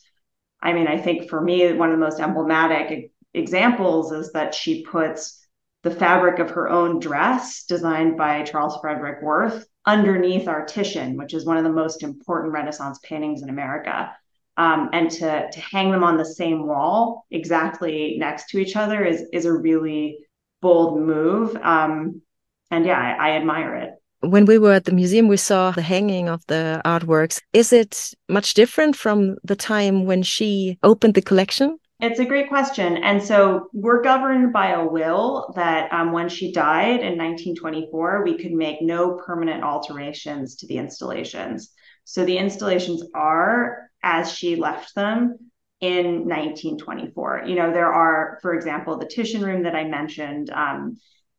I 0.60 0.72
mean, 0.72 0.88
I 0.88 0.98
think 0.98 1.28
for 1.28 1.40
me, 1.40 1.72
one 1.72 1.90
of 1.90 1.98
the 1.98 2.04
most 2.04 2.20
emblematic 2.20 3.12
examples 3.32 4.12
is 4.12 4.32
that 4.32 4.54
she 4.54 4.84
puts 4.84 5.43
the 5.84 5.90
fabric 5.92 6.40
of 6.40 6.50
her 6.50 6.68
own 6.68 6.98
dress, 6.98 7.64
designed 7.64 8.16
by 8.16 8.42
Charles 8.42 8.76
Frederick 8.80 9.22
Worth, 9.22 9.66
underneath 9.86 10.48
our 10.48 10.64
Titian, 10.64 11.16
which 11.16 11.34
is 11.34 11.46
one 11.46 11.56
of 11.56 11.64
the 11.64 11.70
most 11.70 12.02
important 12.02 12.52
Renaissance 12.52 12.98
paintings 13.04 13.42
in 13.42 13.50
America 13.50 14.10
um, 14.56 14.90
and 14.92 15.10
to 15.10 15.50
to 15.50 15.60
hang 15.60 15.90
them 15.90 16.04
on 16.04 16.16
the 16.16 16.24
same 16.24 16.66
wall 16.66 17.26
exactly 17.30 18.16
next 18.18 18.48
to 18.50 18.58
each 18.58 18.76
other 18.76 19.04
is 19.04 19.24
is 19.32 19.44
a 19.44 19.52
really 19.52 20.18
bold 20.60 21.00
move. 21.00 21.56
Um, 21.56 22.22
and 22.70 22.86
yeah, 22.86 22.98
I, 22.98 23.30
I 23.30 23.36
admire 23.36 23.76
it. 23.76 23.90
When 24.20 24.46
we 24.46 24.56
were 24.56 24.72
at 24.72 24.86
the 24.86 24.92
museum, 24.92 25.28
we 25.28 25.36
saw 25.36 25.72
the 25.72 25.82
hanging 25.82 26.28
of 26.28 26.46
the 26.46 26.80
artworks. 26.84 27.40
Is 27.52 27.72
it 27.72 28.14
much 28.28 28.54
different 28.54 28.96
from 28.96 29.36
the 29.44 29.56
time 29.56 30.06
when 30.06 30.22
she 30.22 30.78
opened 30.82 31.14
the 31.14 31.20
collection? 31.20 31.78
It's 32.04 32.20
a 32.20 32.26
great 32.26 32.50
question. 32.50 32.98
And 32.98 33.22
so 33.22 33.70
we're 33.72 34.02
governed 34.02 34.52
by 34.52 34.72
a 34.72 34.86
will 34.86 35.50
that 35.56 35.90
um, 35.90 36.12
when 36.12 36.28
she 36.28 36.52
died 36.52 37.00
in 37.00 37.16
1924, 37.16 38.22
we 38.22 38.36
could 38.36 38.52
make 38.52 38.82
no 38.82 39.14
permanent 39.24 39.64
alterations 39.64 40.56
to 40.56 40.66
the 40.66 40.76
installations. 40.76 41.72
So 42.04 42.26
the 42.26 42.36
installations 42.36 43.02
are 43.14 43.88
as 44.02 44.30
she 44.30 44.54
left 44.54 44.94
them 44.94 45.50
in 45.80 46.28
1924. 46.28 47.44
You 47.46 47.54
know, 47.54 47.72
there 47.72 47.90
are, 47.90 48.38
for 48.42 48.52
example, 48.52 48.98
the 48.98 49.06
Titian 49.06 49.42
room 49.42 49.62
that 49.62 49.74
I 49.74 49.84
mentioned. 49.84 50.50
Um, 50.50 50.98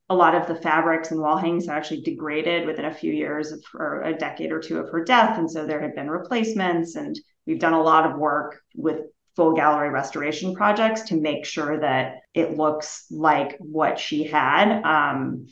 a 0.09 0.15
lot 0.15 0.33
of 0.33 0.47
the 0.47 0.55
fabrics 0.55 1.11
and 1.11 1.21
wall 1.21 1.37
hangings 1.37 1.67
actually 1.67 2.01
degraded 2.01 2.65
within 2.65 2.85
a 2.85 2.93
few 2.93 3.13
years 3.13 3.51
of, 3.51 3.63
or 3.75 4.01
a 4.01 4.17
decade 4.17 4.51
or 4.51 4.59
two 4.59 4.79
of 4.79 4.89
her 4.89 5.03
death. 5.03 5.37
And 5.37 5.49
so 5.49 5.67
there 5.67 5.81
had 5.81 5.93
been 5.93 6.09
replacements, 6.09 6.95
and 6.95 7.19
we've 7.45 7.59
done 7.59 7.73
a 7.73 7.81
lot 7.81 8.09
of 8.09 8.17
work 8.17 8.61
with 8.73 9.01
full 9.35 9.53
gallery 9.53 9.89
restoration 9.89 10.55
projects 10.55 11.03
to 11.03 11.15
make 11.15 11.45
sure 11.45 11.79
that 11.79 12.21
it 12.33 12.57
looks 12.57 13.05
like 13.11 13.57
what 13.59 13.99
she 13.99 14.23
had. 14.23 14.81
Um, 14.83 15.47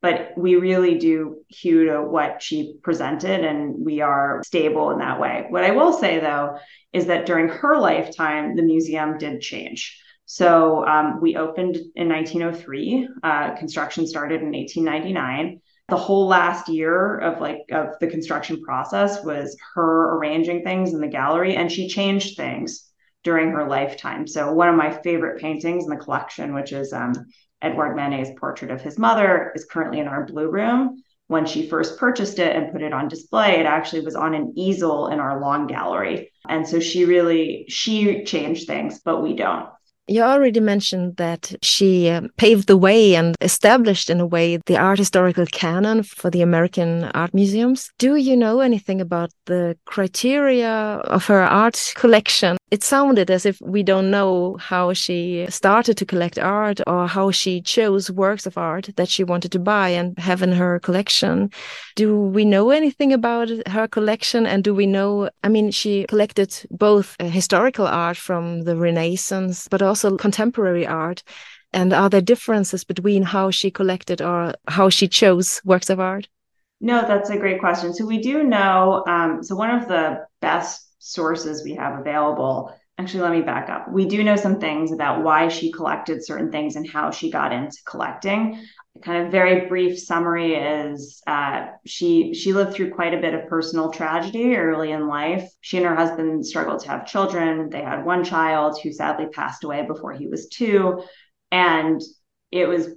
but 0.00 0.32
we 0.36 0.56
really 0.56 0.98
do 0.98 1.38
hew 1.48 1.86
to 1.86 2.02
what 2.02 2.42
she 2.42 2.76
presented 2.82 3.42
and 3.42 3.74
we 3.82 4.02
are 4.02 4.42
stable 4.44 4.90
in 4.90 4.98
that 4.98 5.18
way. 5.18 5.46
What 5.48 5.64
I 5.64 5.70
will 5.70 5.94
say 5.94 6.20
though 6.20 6.58
is 6.92 7.06
that 7.06 7.26
during 7.26 7.48
her 7.48 7.78
lifetime, 7.78 8.54
the 8.54 8.62
museum 8.62 9.16
did 9.16 9.40
change. 9.40 9.98
So 10.26 10.86
um, 10.86 11.20
we 11.20 11.36
opened 11.36 11.76
in 11.94 12.08
1903. 12.08 13.08
Uh, 13.22 13.54
construction 13.56 14.06
started 14.06 14.42
in 14.42 14.52
1899. 14.52 15.60
The 15.88 15.96
whole 15.96 16.26
last 16.26 16.68
year 16.68 17.18
of 17.18 17.40
like 17.40 17.60
of 17.70 17.98
the 18.00 18.06
construction 18.06 18.62
process 18.62 19.22
was 19.24 19.56
her 19.74 20.16
arranging 20.16 20.64
things 20.64 20.94
in 20.94 21.00
the 21.00 21.08
gallery, 21.08 21.56
and 21.56 21.70
she 21.70 21.88
changed 21.88 22.36
things 22.36 22.90
during 23.24 23.50
her 23.50 23.66
lifetime. 23.66 24.26
So 24.26 24.52
one 24.52 24.68
of 24.68 24.76
my 24.76 24.90
favorite 25.02 25.40
paintings 25.40 25.84
in 25.84 25.90
the 25.90 25.96
collection, 25.96 26.54
which 26.54 26.72
is 26.72 26.92
um, 26.92 27.14
Manet's 27.62 28.38
portrait 28.38 28.70
of 28.70 28.82
his 28.82 28.98
mother 28.98 29.50
is 29.54 29.64
currently 29.64 29.98
in 29.98 30.06
our 30.06 30.24
blue 30.24 30.50
room. 30.50 31.02
When 31.26 31.46
she 31.46 31.66
first 31.66 31.98
purchased 31.98 32.38
it 32.38 32.54
and 32.54 32.70
put 32.70 32.82
it 32.82 32.92
on 32.92 33.08
display, 33.08 33.58
it 33.58 33.66
actually 33.66 34.04
was 34.04 34.14
on 34.14 34.34
an 34.34 34.52
easel 34.56 35.08
in 35.08 35.20
our 35.20 35.40
long 35.40 35.66
gallery. 35.66 36.30
And 36.46 36.68
so 36.68 36.80
she 36.80 37.06
really 37.06 37.64
she 37.68 38.24
changed 38.24 38.66
things, 38.66 39.00
but 39.00 39.22
we 39.22 39.34
don't. 39.34 39.70
You 40.06 40.22
already 40.22 40.60
mentioned 40.60 41.16
that 41.16 41.54
she 41.62 42.10
um, 42.10 42.28
paved 42.36 42.66
the 42.66 42.76
way 42.76 43.16
and 43.16 43.34
established, 43.40 44.10
in 44.10 44.20
a 44.20 44.26
way, 44.26 44.58
the 44.66 44.76
art 44.76 44.98
historical 44.98 45.46
canon 45.46 46.02
for 46.02 46.28
the 46.28 46.42
American 46.42 47.04
art 47.14 47.32
museums. 47.32 47.90
Do 47.98 48.16
you 48.16 48.36
know 48.36 48.60
anything 48.60 49.00
about 49.00 49.30
the 49.46 49.78
criteria 49.86 50.70
of 50.70 51.24
her 51.26 51.42
art 51.42 51.92
collection? 51.94 52.58
It 52.70 52.82
sounded 52.82 53.30
as 53.30 53.46
if 53.46 53.58
we 53.62 53.82
don't 53.82 54.10
know 54.10 54.56
how 54.58 54.92
she 54.92 55.46
started 55.48 55.96
to 55.96 56.04
collect 56.04 56.38
art 56.38 56.80
or 56.86 57.06
how 57.06 57.30
she 57.30 57.62
chose 57.62 58.10
works 58.10 58.46
of 58.46 58.58
art 58.58 58.90
that 58.96 59.08
she 59.08 59.22
wanted 59.22 59.52
to 59.52 59.58
buy 59.58 59.90
and 59.90 60.18
have 60.18 60.42
in 60.42 60.52
her 60.52 60.80
collection. 60.80 61.50
Do 61.94 62.18
we 62.18 62.44
know 62.44 62.70
anything 62.70 63.12
about 63.12 63.48
her 63.68 63.86
collection? 63.86 64.44
And 64.44 64.64
do 64.64 64.74
we 64.74 64.86
know, 64.86 65.30
I 65.44 65.48
mean, 65.48 65.70
she 65.70 66.04
collected 66.08 66.66
both 66.70 67.14
uh, 67.20 67.26
historical 67.26 67.86
art 67.86 68.16
from 68.16 68.62
the 68.62 68.76
Renaissance, 68.76 69.68
but 69.70 69.80
also 69.80 69.93
contemporary 69.94 70.86
art. 70.86 71.22
And 71.72 71.92
are 71.92 72.08
there 72.08 72.20
differences 72.20 72.84
between 72.84 73.22
how 73.22 73.50
she 73.50 73.70
collected 73.70 74.22
or 74.22 74.54
how 74.68 74.88
she 74.90 75.08
chose 75.08 75.60
works 75.64 75.90
of 75.90 75.98
art? 75.98 76.28
No, 76.80 77.02
that's 77.02 77.30
a 77.30 77.38
great 77.38 77.60
question. 77.60 77.92
So 77.94 78.06
we 78.06 78.20
do 78.20 78.44
know. 78.44 79.04
Um, 79.06 79.42
so 79.42 79.56
one 79.56 79.70
of 79.70 79.88
the 79.88 80.26
best 80.40 80.86
sources 80.98 81.64
we 81.64 81.74
have 81.74 81.98
available. 81.98 82.74
Actually, 82.96 83.22
let 83.22 83.32
me 83.32 83.42
back 83.42 83.68
up. 83.68 83.90
We 83.90 84.06
do 84.06 84.22
know 84.22 84.36
some 84.36 84.60
things 84.60 84.92
about 84.92 85.24
why 85.24 85.48
she 85.48 85.72
collected 85.72 86.24
certain 86.24 86.52
things 86.52 86.76
and 86.76 86.88
how 86.88 87.10
she 87.10 87.28
got 87.28 87.52
into 87.52 87.76
collecting. 87.84 88.64
A 88.96 89.00
kind 89.00 89.26
of 89.26 89.32
very 89.32 89.66
brief 89.66 89.98
summary 89.98 90.54
is 90.54 91.20
uh, 91.26 91.66
she 91.84 92.34
she 92.34 92.52
lived 92.52 92.72
through 92.74 92.94
quite 92.94 93.12
a 93.12 93.20
bit 93.20 93.34
of 93.34 93.48
personal 93.48 93.90
tragedy 93.90 94.54
early 94.54 94.92
in 94.92 95.08
life. 95.08 95.50
She 95.60 95.78
and 95.78 95.86
her 95.86 95.96
husband 95.96 96.46
struggled 96.46 96.82
to 96.82 96.88
have 96.90 97.06
children. 97.06 97.68
They 97.68 97.82
had 97.82 98.04
one 98.04 98.22
child 98.22 98.78
who 98.80 98.92
sadly 98.92 99.26
passed 99.26 99.64
away 99.64 99.84
before 99.84 100.12
he 100.12 100.28
was 100.28 100.48
two, 100.48 101.02
and 101.50 102.00
it 102.52 102.68
was 102.68 102.90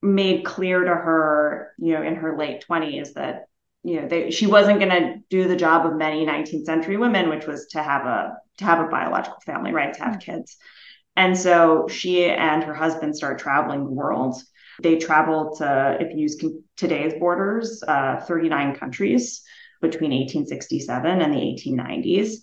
made 0.00 0.46
clear 0.46 0.82
to 0.82 0.94
her, 0.94 1.72
you 1.78 1.92
know, 1.92 2.02
in 2.02 2.14
her 2.14 2.38
late 2.38 2.62
twenties 2.62 3.12
that 3.14 3.45
you 3.86 4.00
know 4.00 4.08
they, 4.08 4.30
she 4.30 4.46
wasn't 4.46 4.80
going 4.80 4.90
to 4.90 5.18
do 5.30 5.46
the 5.46 5.56
job 5.56 5.86
of 5.86 5.94
many 5.94 6.26
19th 6.26 6.64
century 6.64 6.96
women 6.96 7.28
which 7.28 7.46
was 7.46 7.66
to 7.66 7.82
have 7.82 8.04
a 8.04 8.36
to 8.58 8.64
have 8.64 8.80
a 8.80 8.88
biological 8.88 9.38
family 9.46 9.72
right 9.72 9.94
to 9.94 10.02
have 10.02 10.14
mm-hmm. 10.14 10.32
kids. 10.32 10.56
And 11.14 11.38
so 11.38 11.88
she 11.88 12.26
and 12.26 12.62
her 12.64 12.74
husband 12.74 13.16
start 13.16 13.38
traveling 13.38 13.84
the 13.84 13.90
world. 13.90 14.42
They 14.82 14.98
traveled 14.98 15.58
to 15.58 15.96
if 16.00 16.12
you 16.12 16.22
use 16.22 16.42
today's 16.76 17.14
borders 17.18 17.82
uh, 17.86 18.20
39 18.20 18.76
countries 18.76 19.42
between 19.80 20.10
1867 20.10 21.20
and 21.20 21.32
the 21.32 21.38
1890s 21.38 22.36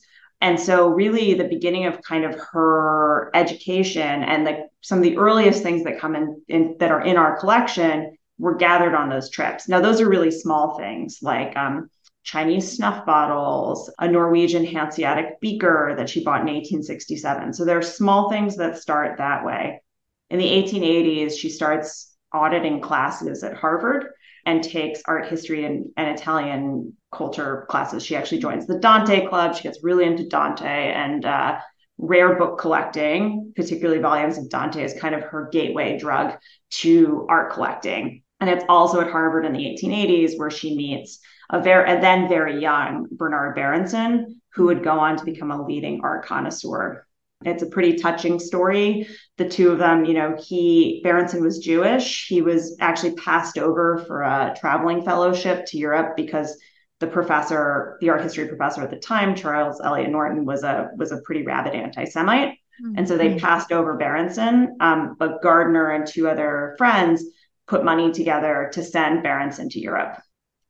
and 0.43 0.59
so 0.59 0.89
really 0.89 1.33
the 1.33 1.45
beginning 1.45 1.85
of 1.85 2.01
kind 2.01 2.25
of 2.25 2.35
her 2.51 3.31
education 3.33 4.23
and 4.23 4.43
like 4.43 4.59
some 4.81 4.99
of 4.99 5.03
the 5.03 5.17
earliest 5.17 5.63
things 5.63 5.83
that 5.85 5.99
come 5.99 6.15
in, 6.15 6.41
in 6.47 6.75
that 6.79 6.91
are 6.91 7.01
in 7.01 7.17
our 7.17 7.37
collection 7.39 8.17
were 8.37 8.55
gathered 8.55 8.95
on 8.95 9.09
those 9.09 9.29
trips. 9.29 9.69
Now, 9.69 9.79
those 9.79 10.01
are 10.01 10.09
really 10.09 10.31
small 10.31 10.77
things 10.77 11.19
like 11.21 11.55
um, 11.55 11.89
Chinese 12.23 12.71
snuff 12.71 13.05
bottles, 13.05 13.91
a 13.99 14.07
Norwegian 14.07 14.65
Hanseatic 14.65 15.39
beaker 15.39 15.93
that 15.97 16.09
she 16.09 16.23
bought 16.23 16.41
in 16.41 16.47
1867. 16.47 17.53
So 17.53 17.65
there 17.65 17.77
are 17.77 17.83
small 17.83 18.29
things 18.29 18.55
that 18.57 18.77
start 18.77 19.17
that 19.17 19.45
way. 19.45 19.81
In 20.29 20.39
the 20.39 20.45
1880s, 20.45 21.33
she 21.33 21.49
starts 21.49 22.15
auditing 22.31 22.81
classes 22.81 23.43
at 23.43 23.55
Harvard 23.55 24.07
and 24.45 24.63
takes 24.63 25.01
art 25.05 25.27
history 25.27 25.65
and, 25.65 25.85
and 25.95 26.17
Italian 26.17 26.97
culture 27.13 27.65
classes. 27.69 28.03
She 28.03 28.15
actually 28.15 28.39
joins 28.39 28.65
the 28.65 28.79
Dante 28.79 29.27
Club. 29.27 29.55
She 29.55 29.63
gets 29.63 29.83
really 29.83 30.05
into 30.05 30.27
Dante 30.27 30.91
and 30.91 31.23
uh, 31.25 31.59
rare 31.97 32.35
book 32.35 32.59
collecting, 32.59 33.53
particularly 33.55 34.01
volumes 34.01 34.37
of 34.37 34.49
Dante, 34.49 34.83
is 34.83 34.99
kind 34.99 35.15
of 35.15 35.21
her 35.23 35.49
gateway 35.51 35.97
drug 35.97 36.37
to 36.71 37.25
art 37.29 37.53
collecting. 37.53 38.22
And 38.43 38.49
it's 38.49 38.65
also 38.67 38.99
at 38.99 39.09
Harvard 39.09 39.45
in 39.45 39.53
the 39.53 39.63
1880s 39.63 40.37
where 40.37 40.51
she 40.51 40.75
meets 40.75 41.19
a 41.49 41.61
very 41.61 41.89
a 41.89 42.01
then 42.01 42.27
very 42.27 42.59
young 42.59 43.07
Bernard 43.09 43.55
Berenson, 43.55 44.41
who 44.53 44.65
would 44.65 44.83
go 44.83 44.99
on 44.99 45.15
to 45.15 45.23
become 45.23 45.49
a 45.49 45.65
leading 45.65 46.01
art 46.03 46.25
connoisseur. 46.25 47.07
It's 47.45 47.63
a 47.63 47.67
pretty 47.67 47.99
touching 47.99 48.39
story. 48.39 49.07
The 49.37 49.47
two 49.47 49.71
of 49.71 49.77
them, 49.77 50.03
you 50.03 50.13
know, 50.13 50.35
he 50.37 50.99
Berenson 51.05 51.41
was 51.41 51.59
Jewish. 51.59 52.27
He 52.27 52.41
was 52.41 52.75
actually 52.81 53.15
passed 53.15 53.57
over 53.57 54.03
for 54.07 54.23
a 54.23 54.53
traveling 54.59 55.05
fellowship 55.05 55.65
to 55.67 55.77
Europe 55.77 56.17
because 56.17 56.59
the 56.99 57.07
professor, 57.07 57.97
the 58.01 58.09
art 58.09 58.23
history 58.23 58.49
professor 58.49 58.81
at 58.81 58.89
the 58.89 58.97
time, 58.97 59.35
Charles 59.35 59.79
Eliot 59.81 60.09
Norton, 60.09 60.43
was 60.43 60.63
a 60.63 60.89
was 60.97 61.13
a 61.13 61.21
pretty 61.21 61.43
rabid 61.43 61.75
anti-Semite. 61.75 62.57
Mm-hmm. 62.83 62.97
And 62.97 63.07
so 63.07 63.15
they 63.15 63.39
passed 63.39 63.71
over 63.71 63.95
Berenson, 63.95 64.75
um, 64.81 65.15
but 65.17 65.41
Gardner 65.41 65.91
and 65.91 66.05
two 66.05 66.27
other 66.27 66.75
friends 66.77 67.23
put 67.67 67.85
money 67.85 68.11
together 68.11 68.69
to 68.73 68.83
send 68.83 69.23
Berenson 69.23 69.69
to 69.69 69.79
Europe. 69.79 70.21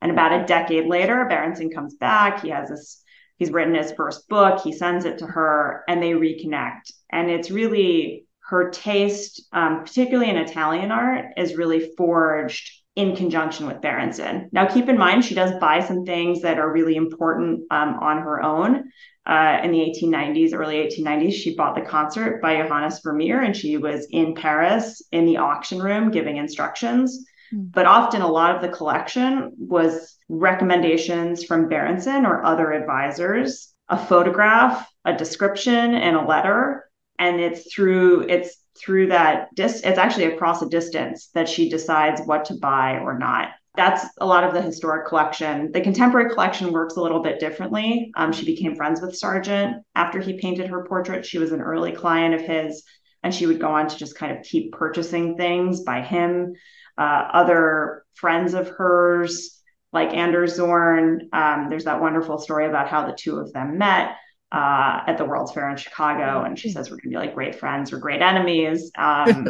And 0.01 0.11
about 0.11 0.33
a 0.33 0.45
decade 0.45 0.87
later, 0.87 1.25
Berenson 1.29 1.69
comes 1.69 1.95
back. 1.95 2.41
He 2.41 2.49
has 2.49 2.69
this, 2.69 3.01
he's 3.37 3.51
written 3.51 3.73
his 3.73 3.93
first 3.93 4.27
book. 4.27 4.61
He 4.61 4.73
sends 4.73 5.05
it 5.05 5.19
to 5.19 5.25
her 5.25 5.83
and 5.87 6.01
they 6.01 6.11
reconnect. 6.11 6.91
And 7.11 7.29
it's 7.29 7.49
really 7.49 8.25
her 8.49 8.69
taste, 8.69 9.47
um, 9.53 9.83
particularly 9.83 10.29
in 10.29 10.37
Italian 10.37 10.91
art, 10.91 11.27
is 11.37 11.55
really 11.55 11.91
forged 11.97 12.69
in 12.95 13.15
conjunction 13.15 13.65
with 13.65 13.81
Berenson. 13.81 14.49
Now, 14.51 14.67
keep 14.67 14.87
in 14.87 14.97
mind, 14.97 15.25
she 15.25 15.33
does 15.33 15.59
buy 15.59 15.79
some 15.79 16.05
things 16.05 16.41
that 16.41 16.59
are 16.59 16.71
really 16.71 16.95
important 16.95 17.61
um, 17.71 17.95
on 17.99 18.21
her 18.21 18.43
own. 18.43 18.91
Uh, 19.25 19.59
in 19.63 19.71
the 19.71 19.79
1890s, 19.79 20.53
early 20.53 20.75
1890s, 20.75 21.33
she 21.33 21.55
bought 21.55 21.75
the 21.75 21.81
concert 21.81 22.41
by 22.41 22.57
Johannes 22.57 22.99
Vermeer 23.01 23.41
and 23.41 23.55
she 23.55 23.77
was 23.77 24.05
in 24.11 24.35
Paris 24.35 25.01
in 25.13 25.25
the 25.25 25.37
auction 25.37 25.81
room 25.81 26.11
giving 26.11 26.37
instructions. 26.37 27.25
Mm. 27.53 27.71
But 27.71 27.85
often, 27.85 28.21
a 28.21 28.27
lot 28.27 28.55
of 28.55 28.61
the 28.61 28.75
collection 28.75 29.53
was 29.57 30.17
recommendations 30.27 31.45
from 31.45 31.69
Berenson 31.69 32.25
or 32.25 32.43
other 32.43 32.73
advisors, 32.73 33.73
a 33.87 33.97
photograph, 33.97 34.85
a 35.05 35.15
description, 35.15 35.95
and 35.95 36.17
a 36.17 36.25
letter. 36.25 36.89
And 37.17 37.39
it's 37.39 37.73
through 37.73 38.23
it's 38.27 38.57
through 38.77 39.07
that 39.07 39.53
dis 39.55 39.81
it's 39.83 39.99
actually 39.99 40.25
across 40.25 40.61
a 40.61 40.69
distance 40.69 41.29
that 41.33 41.47
she 41.47 41.69
decides 41.69 42.21
what 42.25 42.45
to 42.45 42.55
buy 42.55 42.97
or 42.97 43.17
not 43.17 43.49
that's 43.75 44.05
a 44.19 44.25
lot 44.25 44.43
of 44.43 44.53
the 44.53 44.61
historic 44.61 45.07
collection. 45.07 45.71
The 45.71 45.81
contemporary 45.81 46.29
collection 46.29 46.71
works 46.71 46.95
a 46.95 47.01
little 47.01 47.21
bit 47.21 47.39
differently. 47.39 48.11
Um, 48.15 48.31
she 48.31 48.45
became 48.45 48.75
friends 48.75 49.01
with 49.01 49.15
sargent 49.15 49.83
after 49.95 50.19
he 50.19 50.39
painted 50.39 50.67
her 50.67 50.85
portrait. 50.85 51.25
She 51.25 51.39
was 51.39 51.51
an 51.51 51.61
early 51.61 51.91
client 51.91 52.35
of 52.35 52.41
his 52.41 52.83
and 53.23 53.33
she 53.33 53.45
would 53.45 53.59
go 53.59 53.69
on 53.69 53.87
to 53.87 53.97
just 53.97 54.17
kind 54.17 54.37
of 54.37 54.43
keep 54.43 54.73
purchasing 54.73 55.37
things 55.37 55.81
by 55.81 56.01
him. 56.01 56.53
Uh, 56.97 57.29
other 57.33 58.05
friends 58.13 58.53
of 58.53 58.67
hers 58.67 59.59
like 59.91 60.13
anders 60.13 60.55
zorn 60.55 61.29
um, 61.33 61.67
there's 61.69 61.85
that 61.85 62.01
wonderful 62.01 62.37
story 62.37 62.67
about 62.67 62.87
how 62.87 63.07
the 63.07 63.17
two 63.19 63.37
of 63.37 63.51
them 63.53 63.79
met 63.79 64.15
uh, 64.53 65.01
at 65.07 65.17
the 65.17 65.25
World's 65.25 65.51
Fair 65.51 65.69
in 65.69 65.77
Chicago, 65.77 66.43
and 66.43 66.57
she 66.57 66.69
says 66.71 66.89
we're 66.89 66.97
going 66.97 67.05
to 67.05 67.09
be 67.09 67.15
like 67.15 67.33
great 67.33 67.55
friends. 67.55 67.91
Or 67.91 67.97
great 67.97 68.21
enemies. 68.21 68.91
Um, 68.97 69.47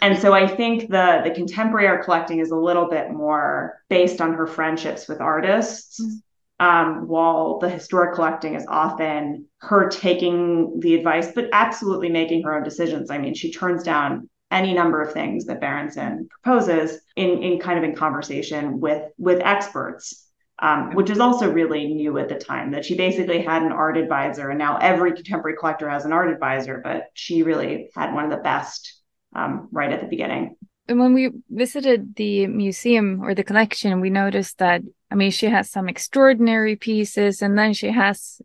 and 0.00 0.18
so 0.18 0.32
I 0.32 0.46
think 0.46 0.90
the 0.90 1.22
the 1.24 1.30
contemporary 1.30 1.86
art 1.86 2.04
collecting 2.04 2.38
is 2.38 2.50
a 2.50 2.56
little 2.56 2.88
bit 2.88 3.10
more 3.10 3.80
based 3.88 4.20
on 4.20 4.34
her 4.34 4.46
friendships 4.46 5.08
with 5.08 5.20
artists. 5.20 6.00
Mm-hmm. 6.00 6.16
Um, 6.60 7.08
while 7.08 7.58
the 7.58 7.68
historic 7.68 8.14
collecting 8.14 8.54
is 8.54 8.64
often 8.68 9.46
her 9.62 9.88
taking 9.88 10.78
the 10.78 10.94
advice, 10.94 11.32
but 11.34 11.48
absolutely 11.52 12.08
making 12.08 12.44
her 12.44 12.54
own 12.54 12.62
decisions. 12.62 13.10
I 13.10 13.18
mean, 13.18 13.34
she 13.34 13.50
turns 13.50 13.82
down 13.82 14.30
any 14.52 14.72
number 14.72 15.02
of 15.02 15.12
things 15.12 15.46
that 15.46 15.60
Berenson 15.60 16.28
proposes 16.28 17.00
in, 17.16 17.42
in 17.42 17.58
kind 17.58 17.78
of 17.78 17.84
in 17.84 17.96
conversation 17.96 18.78
with 18.78 19.10
with 19.18 19.40
experts 19.40 20.28
um, 20.58 20.94
which 20.94 21.10
is 21.10 21.18
also 21.18 21.50
really 21.50 21.92
new 21.92 22.18
at 22.18 22.28
the 22.28 22.36
time 22.36 22.70
that 22.70 22.84
she 22.84 22.96
basically 22.96 23.42
had 23.42 23.62
an 23.62 23.72
art 23.72 23.96
advisor 23.96 24.50
and 24.50 24.58
now 24.58 24.76
every 24.76 25.12
contemporary 25.12 25.56
collector 25.56 25.88
has 25.88 26.04
an 26.04 26.12
art 26.12 26.30
advisor 26.30 26.80
but 26.84 27.06
she 27.14 27.42
really 27.42 27.90
had 27.96 28.14
one 28.14 28.24
of 28.24 28.30
the 28.30 28.36
best 28.36 29.01
um, 29.34 29.68
right 29.72 29.92
at 29.92 30.00
the 30.00 30.06
beginning. 30.06 30.56
And 30.88 30.98
when 30.98 31.14
we 31.14 31.30
visited 31.48 32.16
the 32.16 32.46
museum 32.48 33.22
or 33.22 33.34
the 33.34 33.44
collection 33.44 34.00
we 34.00 34.10
noticed 34.10 34.58
that 34.58 34.82
i 35.10 35.14
mean 35.14 35.30
she 35.30 35.46
has 35.46 35.70
some 35.70 35.88
extraordinary 35.88 36.74
pieces 36.74 37.40
and 37.40 37.56
then 37.56 37.72
she 37.72 37.88
has 37.88 38.42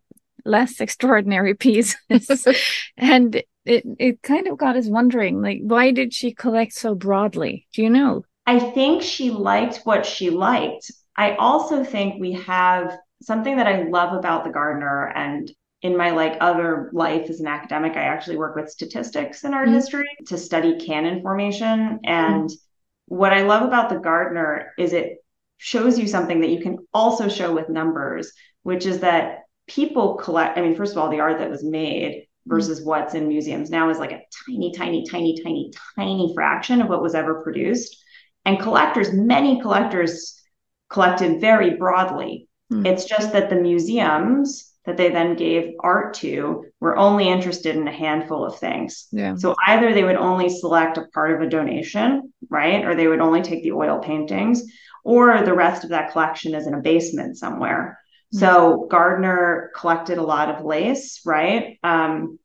less 0.47 0.79
extraordinary 0.85 1.53
pieces. 1.53 1.95
And 2.97 3.35
it, 3.65 3.83
it 3.99 4.21
kind 4.23 4.47
of 4.47 4.57
got 4.57 4.77
us 4.77 4.87
wondering 4.87 5.41
like 5.41 5.59
why 5.61 5.91
did 5.91 6.13
she 6.13 6.33
collect 6.33 6.73
so 6.73 6.95
broadly? 6.95 7.67
Do 7.73 7.83
you 7.83 7.89
know? 7.89 8.23
I 8.45 8.59
think 8.59 9.03
she 9.03 9.29
liked 9.29 9.81
what 9.83 10.05
she 10.05 10.29
liked. 10.29 10.89
I 11.17 11.35
also 11.35 11.83
think 11.83 12.19
we 12.19 12.31
have 12.33 12.97
something 13.21 13.57
that 13.57 13.67
I 13.67 13.83
love 13.83 14.13
about 14.13 14.45
the 14.45 14.51
Gardner 14.51 15.11
and 15.13 15.51
in 15.81 15.95
my 15.95 16.11
like 16.11 16.37
other 16.41 16.89
life 16.93 17.29
as 17.29 17.39
an 17.39 17.47
academic, 17.47 17.93
I 17.95 18.03
actually 18.03 18.37
work 18.37 18.55
with 18.55 18.69
statistics 18.69 19.43
in 19.43 19.53
art 19.53 19.67
mm-hmm. 19.67 19.75
history 19.75 20.07
to 20.27 20.37
study 20.37 20.79
canon 20.79 21.21
formation. 21.21 21.99
And 22.03 22.49
mm-hmm. 22.49 23.15
what 23.15 23.33
I 23.33 23.43
love 23.43 23.63
about 23.63 23.89
the 23.89 23.99
Gardner 23.99 24.73
is 24.77 24.93
it 24.93 25.17
shows 25.57 25.97
you 25.99 26.07
something 26.07 26.41
that 26.41 26.49
you 26.49 26.61
can 26.61 26.79
also 26.93 27.29
show 27.29 27.53
with 27.53 27.69
numbers, 27.69 28.31
which 28.63 28.85
is 28.85 28.99
that 28.99 29.43
people 29.67 30.15
collect. 30.15 30.57
I 30.57 30.61
mean, 30.61 30.75
first 30.75 30.93
of 30.93 30.97
all, 30.97 31.09
the 31.09 31.19
art 31.19 31.39
that 31.39 31.49
was 31.49 31.63
made 31.63 32.11
mm-hmm. 32.11 32.49
versus 32.49 32.79
mm-hmm. 32.79 32.89
what's 32.89 33.13
in 33.13 33.27
museums 33.27 33.69
now 33.69 33.89
is 33.89 33.99
like 33.99 34.11
a 34.11 34.23
tiny, 34.47 34.73
tiny, 34.73 35.05
tiny, 35.05 35.41
tiny, 35.43 35.71
tiny 35.95 36.31
fraction 36.33 36.81
of 36.81 36.89
what 36.89 37.03
was 37.03 37.13
ever 37.13 37.43
produced. 37.43 38.03
And 38.45 38.59
collectors, 38.59 39.13
many 39.13 39.61
collectors 39.61 40.41
collected 40.89 41.39
very 41.39 41.75
broadly. 41.75 42.47
Mm. 42.71 42.87
It's 42.87 43.05
just 43.05 43.33
that 43.33 43.49
the 43.49 43.57
museums 43.57 44.73
that 44.87 44.95
they 44.95 45.09
then 45.09 45.35
gave 45.35 45.73
art 45.81 46.13
to 46.15 46.65
were 46.79 46.97
only 46.97 47.27
interested 47.27 47.75
in 47.75 47.87
a 47.87 47.91
handful 47.91 48.45
of 48.45 48.57
things. 48.57 49.07
Yeah. 49.11 49.35
So 49.35 49.53
either 49.67 49.93
they 49.93 50.05
would 50.05 50.15
only 50.15 50.49
select 50.49 50.97
a 50.97 51.05
part 51.13 51.33
of 51.33 51.41
a 51.41 51.49
donation, 51.49 52.33
right? 52.49 52.85
Or 52.85 52.95
they 52.95 53.07
would 53.07 53.19
only 53.19 53.41
take 53.41 53.63
the 53.63 53.73
oil 53.73 53.99
paintings, 53.99 54.63
or 55.03 55.41
the 55.41 55.53
rest 55.53 55.83
of 55.83 55.89
that 55.89 56.13
collection 56.13 56.55
is 56.55 56.67
in 56.67 56.73
a 56.73 56.79
basement 56.79 57.37
somewhere. 57.37 57.99
Mm. 58.33 58.39
So 58.39 58.87
Gardner 58.89 59.71
collected 59.75 60.17
a 60.17 60.23
lot 60.23 60.49
of 60.49 60.65
lace, 60.65 61.19
right? 61.25 61.77
Um, 61.83 62.39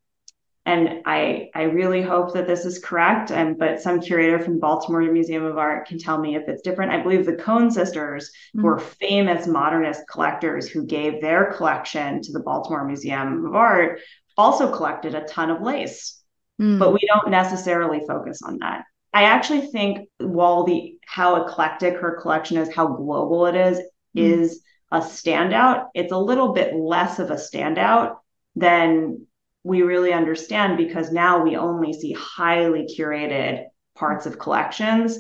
and 0.64 1.02
I 1.06 1.50
I 1.54 1.62
really 1.64 2.02
hope 2.02 2.34
that 2.34 2.46
this 2.46 2.64
is 2.64 2.78
correct. 2.78 3.32
And 3.32 3.58
but 3.58 3.80
some 3.80 4.00
curator 4.00 4.38
from 4.38 4.60
Baltimore 4.60 5.02
Museum 5.02 5.44
of 5.44 5.58
Art 5.58 5.88
can 5.88 5.98
tell 5.98 6.18
me 6.18 6.36
if 6.36 6.48
it's 6.48 6.62
different. 6.62 6.92
I 6.92 7.02
believe 7.02 7.26
the 7.26 7.34
Cone 7.34 7.70
sisters 7.70 8.30
mm-hmm. 8.56 8.64
were 8.64 8.78
famous 8.78 9.46
modernist 9.46 10.02
collectors 10.08 10.68
who 10.68 10.86
gave 10.86 11.20
their 11.20 11.52
collection 11.52 12.22
to 12.22 12.32
the 12.32 12.40
Baltimore 12.40 12.86
Museum 12.86 13.44
of 13.44 13.54
Art. 13.54 14.00
Also 14.38 14.74
collected 14.74 15.14
a 15.14 15.24
ton 15.24 15.50
of 15.50 15.60
lace, 15.60 16.22
mm. 16.60 16.78
but 16.78 16.92
we 16.92 17.00
don't 17.06 17.30
necessarily 17.30 18.00
focus 18.06 18.40
on 18.42 18.58
that. 18.60 18.84
I 19.12 19.24
actually 19.24 19.66
think 19.66 20.08
while 20.18 20.64
the 20.64 20.96
how 21.04 21.44
eclectic 21.44 21.96
her 21.98 22.18
collection 22.22 22.56
is, 22.56 22.72
how 22.72 22.86
global 22.86 23.46
it 23.46 23.56
is, 23.56 23.78
mm. 23.78 23.82
is 24.14 24.62
a 24.92 25.00
standout. 25.00 25.88
It's 25.94 26.12
a 26.12 26.18
little 26.18 26.52
bit 26.52 26.74
less 26.74 27.18
of 27.18 27.30
a 27.30 27.34
standout 27.34 28.16
than 28.54 29.26
we 29.64 29.82
really 29.82 30.12
understand 30.12 30.76
because 30.76 31.12
now 31.12 31.42
we 31.42 31.56
only 31.56 31.92
see 31.92 32.12
highly 32.12 32.86
curated 32.98 33.64
parts 33.94 34.26
of 34.26 34.38
collections 34.38 35.18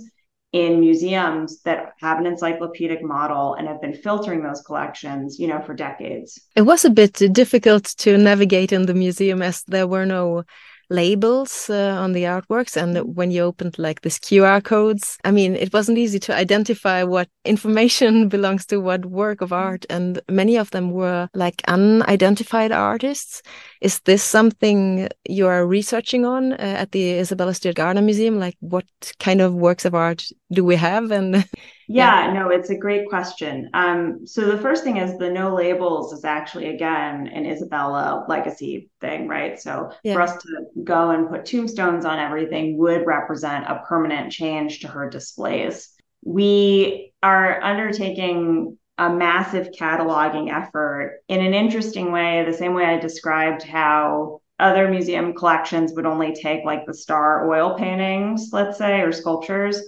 in 0.52 0.80
museums 0.80 1.62
that 1.62 1.92
have 2.00 2.18
an 2.18 2.26
encyclopedic 2.26 3.02
model 3.02 3.54
and 3.54 3.66
have 3.66 3.80
been 3.80 3.94
filtering 3.94 4.42
those 4.42 4.60
collections 4.60 5.38
you 5.38 5.46
know 5.46 5.60
for 5.62 5.74
decades. 5.74 6.40
It 6.56 6.62
was 6.62 6.84
a 6.84 6.90
bit 6.90 7.14
difficult 7.32 7.84
to 7.98 8.18
navigate 8.18 8.72
in 8.72 8.86
the 8.86 8.94
museum 8.94 9.40
as 9.40 9.62
there 9.64 9.86
were 9.86 10.04
no 10.04 10.44
labels 10.90 11.70
uh, 11.70 11.96
on 11.98 12.12
the 12.12 12.24
artworks 12.24 12.76
and 12.76 13.16
when 13.16 13.30
you 13.30 13.42
opened 13.42 13.78
like 13.78 14.02
this 14.02 14.18
qr 14.18 14.62
codes 14.62 15.18
i 15.24 15.30
mean 15.30 15.54
it 15.56 15.72
wasn't 15.72 15.96
easy 15.96 16.18
to 16.18 16.34
identify 16.34 17.02
what 17.02 17.28
information 17.44 18.28
belongs 18.36 18.66
to 18.66 18.78
what 18.78 19.06
work 19.06 19.40
of 19.40 19.52
art 19.52 19.86
and 19.90 20.20
many 20.28 20.56
of 20.56 20.70
them 20.70 20.90
were 20.90 21.28
like 21.34 21.62
unidentified 21.68 22.72
artists. 22.72 23.42
Is 23.80 24.00
this 24.00 24.22
something 24.22 25.08
you 25.28 25.46
are 25.46 25.66
researching 25.66 26.24
on 26.24 26.52
uh, 26.52 26.56
at 26.82 26.92
the 26.92 27.18
isabella 27.18 27.54
stewart 27.54 27.76
gardner 27.76 28.02
museum? 28.02 28.38
Like 28.38 28.56
what 28.60 28.84
kind 29.18 29.40
of 29.40 29.54
works 29.54 29.84
of 29.84 29.94
art 29.94 30.24
do 30.52 30.64
we 30.64 30.76
have? 30.76 31.10
And 31.10 31.44
Yeah, 31.88 32.32
no, 32.32 32.48
it's 32.50 32.70
a 32.70 32.78
great 32.78 33.08
question. 33.08 33.70
Um, 33.74 34.26
so 34.26 34.42
the 34.42 34.58
first 34.58 34.84
thing 34.84 34.98
is 34.98 35.18
the 35.18 35.30
no 35.30 35.54
labels 35.54 36.12
is 36.12 36.24
actually 36.24 36.74
again 36.74 37.26
an 37.28 37.46
Isabella 37.46 38.24
legacy 38.28 38.90
thing, 39.00 39.28
right? 39.28 39.60
So 39.60 39.90
yeah. 40.02 40.14
for 40.14 40.20
us 40.22 40.42
to 40.42 40.66
go 40.84 41.10
and 41.10 41.28
put 41.28 41.44
tombstones 41.44 42.04
on 42.04 42.18
everything 42.18 42.78
would 42.78 43.06
represent 43.06 43.66
a 43.66 43.82
permanent 43.86 44.32
change 44.32 44.80
to 44.80 44.88
her 44.88 45.08
displays. 45.08 45.90
We 46.24 47.12
are 47.22 47.62
undertaking 47.62 48.78
a 48.98 49.10
massive 49.10 49.70
cataloging 49.70 50.52
effort 50.52 51.20
in 51.28 51.40
an 51.40 51.54
interesting 51.54 52.12
way, 52.12 52.44
the 52.44 52.52
same 52.52 52.74
way 52.74 52.84
I 52.84 52.98
described 52.98 53.62
how 53.62 54.40
other 54.58 54.88
museum 54.88 55.34
collections 55.34 55.92
would 55.94 56.06
only 56.06 56.34
take 56.34 56.64
like 56.64 56.86
the 56.86 56.94
star 56.94 57.50
oil 57.50 57.74
paintings, 57.76 58.50
let's 58.52 58.78
say, 58.78 59.00
or 59.00 59.10
sculptures 59.10 59.80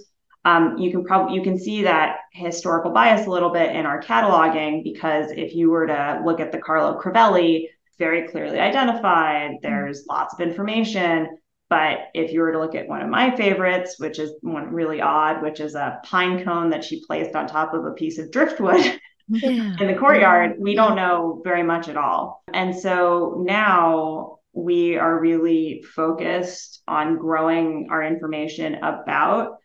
um, 0.45 0.77
you 0.77 0.91
can 0.91 1.03
probably 1.03 1.35
you 1.35 1.41
can 1.41 1.57
see 1.57 1.81
that 1.83 2.17
historical 2.31 2.91
bias 2.91 3.25
a 3.25 3.29
little 3.29 3.49
bit 3.49 3.75
in 3.75 3.85
our 3.85 4.01
cataloging 4.01 4.83
because 4.83 5.31
if 5.31 5.55
you 5.55 5.71
were 5.71 5.87
to 5.87 6.21
look 6.23 6.39
at 6.39 6.51
the 6.51 6.59
Carlo 6.59 7.01
Crivelli, 7.01 7.67
very 7.97 8.27
clearly 8.27 8.59
identified, 8.59 9.51
mm-hmm. 9.51 9.57
there's 9.61 10.05
lots 10.07 10.33
of 10.33 10.41
information. 10.41 11.37
But 11.67 12.09
if 12.13 12.31
you 12.31 12.41
were 12.41 12.51
to 12.51 12.59
look 12.59 12.75
at 12.75 12.87
one 12.87 13.01
of 13.01 13.09
my 13.09 13.35
favorites, 13.35 13.95
which 13.97 14.19
is 14.19 14.33
one 14.41 14.71
really 14.71 15.01
odd, 15.01 15.41
which 15.41 15.59
is 15.59 15.73
a 15.73 15.99
pine 16.03 16.43
cone 16.43 16.69
that 16.69 16.83
she 16.83 17.03
placed 17.07 17.35
on 17.35 17.47
top 17.47 17.73
of 17.73 17.85
a 17.85 17.93
piece 17.93 18.19
of 18.19 18.31
driftwood 18.31 18.99
yeah. 19.29 19.75
in 19.79 19.87
the 19.87 19.97
courtyard, 19.97 20.57
we 20.59 20.75
don't 20.75 20.95
know 20.95 21.41
very 21.43 21.63
much 21.63 21.89
at 21.89 21.97
all. 21.97 22.43
And 22.53 22.77
so 22.77 23.43
now 23.43 24.37
we 24.53 24.95
are 24.95 25.19
really 25.19 25.83
focused 25.95 26.83
on 26.87 27.17
growing 27.17 27.87
our 27.89 28.03
information 28.03 28.75
about 28.75 29.57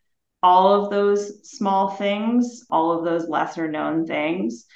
all 0.43 0.85
of 0.85 0.91
those 0.91 1.49
small 1.49 1.91
things, 1.91 2.65
all 2.71 2.93
of 2.93 3.05
those 3.05 3.29
lesser 3.29 3.71
known 3.71 4.07
things. 4.07 4.67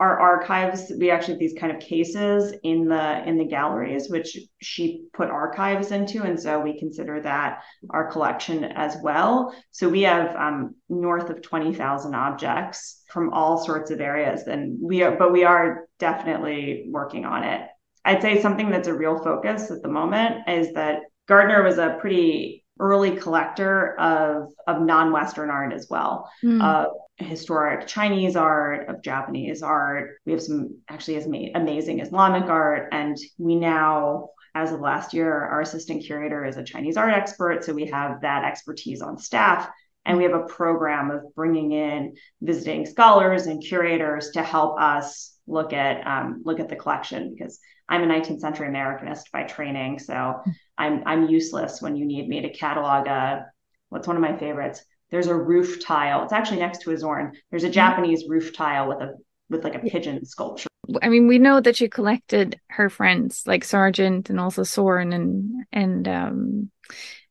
Our 0.00 0.18
archives, 0.18 0.90
we 0.98 1.12
actually 1.12 1.34
have 1.34 1.40
these 1.40 1.54
kind 1.60 1.72
of 1.72 1.80
cases 1.80 2.52
in 2.64 2.88
the 2.88 3.22
in 3.24 3.38
the 3.38 3.44
galleries, 3.44 4.10
which 4.10 4.36
she 4.60 5.04
put 5.12 5.30
archives 5.30 5.92
into, 5.92 6.24
and 6.24 6.40
so 6.40 6.58
we 6.58 6.76
consider 6.76 7.20
that 7.20 7.62
our 7.90 8.10
collection 8.10 8.64
as 8.64 8.96
well. 9.00 9.54
So 9.70 9.88
we 9.88 10.02
have 10.02 10.34
um, 10.34 10.74
north 10.88 11.30
of 11.30 11.40
twenty 11.40 11.72
thousand 11.72 12.16
objects 12.16 13.04
from 13.10 13.32
all 13.32 13.64
sorts 13.64 13.92
of 13.92 14.00
areas, 14.00 14.48
and 14.48 14.76
we 14.82 15.04
are, 15.04 15.16
but 15.16 15.30
we 15.30 15.44
are 15.44 15.86
definitely 16.00 16.86
working 16.88 17.24
on 17.24 17.44
it. 17.44 17.68
I'd 18.04 18.22
say 18.22 18.42
something 18.42 18.70
that's 18.70 18.88
a 18.88 18.94
real 18.94 19.22
focus 19.22 19.70
at 19.70 19.82
the 19.82 19.88
moment 19.88 20.48
is 20.48 20.72
that 20.74 21.02
Gardner 21.28 21.62
was 21.62 21.78
a 21.78 21.96
pretty 22.00 22.61
early 22.78 23.16
collector 23.16 23.98
of 23.98 24.48
of 24.66 24.82
non-Western 24.82 25.50
art 25.50 25.72
as 25.72 25.88
well. 25.88 26.30
Mm. 26.44 26.62
Uh, 26.62 26.88
historic 27.18 27.86
Chinese 27.86 28.36
art, 28.36 28.88
of 28.88 29.02
Japanese 29.02 29.62
art. 29.62 30.16
We 30.26 30.32
have 30.32 30.42
some 30.42 30.78
actually 30.88 31.16
as 31.16 31.26
amazing 31.26 32.00
Islamic 32.00 32.44
art, 32.44 32.88
and 32.92 33.16
we 33.38 33.54
now, 33.54 34.30
as 34.54 34.72
of 34.72 34.80
last 34.80 35.14
year, 35.14 35.32
our 35.32 35.60
assistant 35.60 36.04
curator 36.04 36.44
is 36.44 36.56
a 36.56 36.64
Chinese 36.64 36.96
art 36.96 37.12
expert, 37.12 37.64
so 37.64 37.72
we 37.72 37.86
have 37.86 38.22
that 38.22 38.44
expertise 38.44 39.02
on 39.02 39.18
staff. 39.18 39.68
And 40.04 40.18
we 40.18 40.24
have 40.24 40.34
a 40.34 40.46
program 40.46 41.12
of 41.12 41.32
bringing 41.36 41.70
in 41.70 42.16
visiting 42.40 42.86
scholars 42.86 43.46
and 43.46 43.62
curators 43.62 44.30
to 44.30 44.42
help 44.42 44.80
us 44.80 45.36
look 45.46 45.72
at 45.72 46.04
um, 46.04 46.42
look 46.44 46.58
at 46.58 46.68
the 46.68 46.74
collection 46.74 47.32
because 47.32 47.60
I'm 47.88 48.02
a 48.02 48.12
19th 48.12 48.40
century 48.40 48.68
Americanist 48.68 49.30
by 49.32 49.44
training, 49.44 49.98
so 49.98 50.42
I'm 50.78 51.02
I'm 51.06 51.28
useless 51.28 51.82
when 51.82 51.96
you 51.96 52.04
need 52.04 52.28
me 52.28 52.42
to 52.42 52.52
catalog 52.52 53.06
a 53.06 53.46
what's 53.88 54.06
one 54.06 54.16
of 54.16 54.22
my 54.22 54.36
favorites. 54.36 54.84
There's 55.10 55.26
a 55.26 55.36
roof 55.36 55.84
tile. 55.84 56.24
It's 56.24 56.32
actually 56.32 56.60
next 56.60 56.82
to 56.82 56.92
a 56.92 56.98
Zorn. 56.98 57.32
There's 57.50 57.64
a 57.64 57.66
mm-hmm. 57.66 57.74
Japanese 57.74 58.28
roof 58.28 58.54
tile 58.54 58.88
with 58.88 58.98
a 58.98 59.14
with 59.50 59.64
like 59.64 59.74
a 59.74 59.80
pigeon 59.80 60.24
sculpture. 60.24 60.68
I 61.02 61.08
mean, 61.08 61.28
we 61.28 61.38
know 61.38 61.60
that 61.60 61.76
she 61.76 61.88
collected 61.88 62.58
her 62.68 62.88
friends 62.88 63.44
like 63.46 63.64
Sargent 63.64 64.30
and 64.30 64.40
also 64.40 64.62
Zorn 64.62 65.12
and 65.12 65.64
and 65.72 66.08
um 66.08 66.70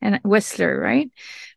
and 0.01 0.19
Whistler, 0.23 0.79
right? 0.79 1.09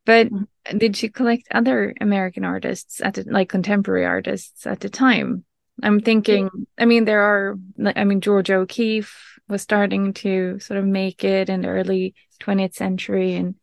But 0.04 0.28
mm-hmm. 0.28 0.78
did 0.78 0.96
she 0.96 1.08
collect 1.08 1.48
other 1.50 1.94
American 2.00 2.44
artists 2.44 3.00
at 3.00 3.14
the, 3.14 3.24
like 3.26 3.48
contemporary 3.48 4.04
artists 4.04 4.66
at 4.66 4.80
the 4.80 4.88
time? 4.88 5.44
I'm 5.82 6.00
thinking, 6.00 6.50
I 6.78 6.84
mean, 6.84 7.04
there 7.04 7.22
are, 7.22 7.58
I 7.96 8.04
mean, 8.04 8.20
Georgia 8.20 8.54
O'Keeffe 8.54 9.33
was 9.48 9.62
starting 9.62 10.12
to 10.14 10.58
sort 10.58 10.78
of 10.78 10.84
make 10.84 11.24
it 11.24 11.48
in 11.48 11.62
the 11.62 11.68
early 11.68 12.14
20th 12.40 12.74
century. 12.74 13.34
And 13.34 13.54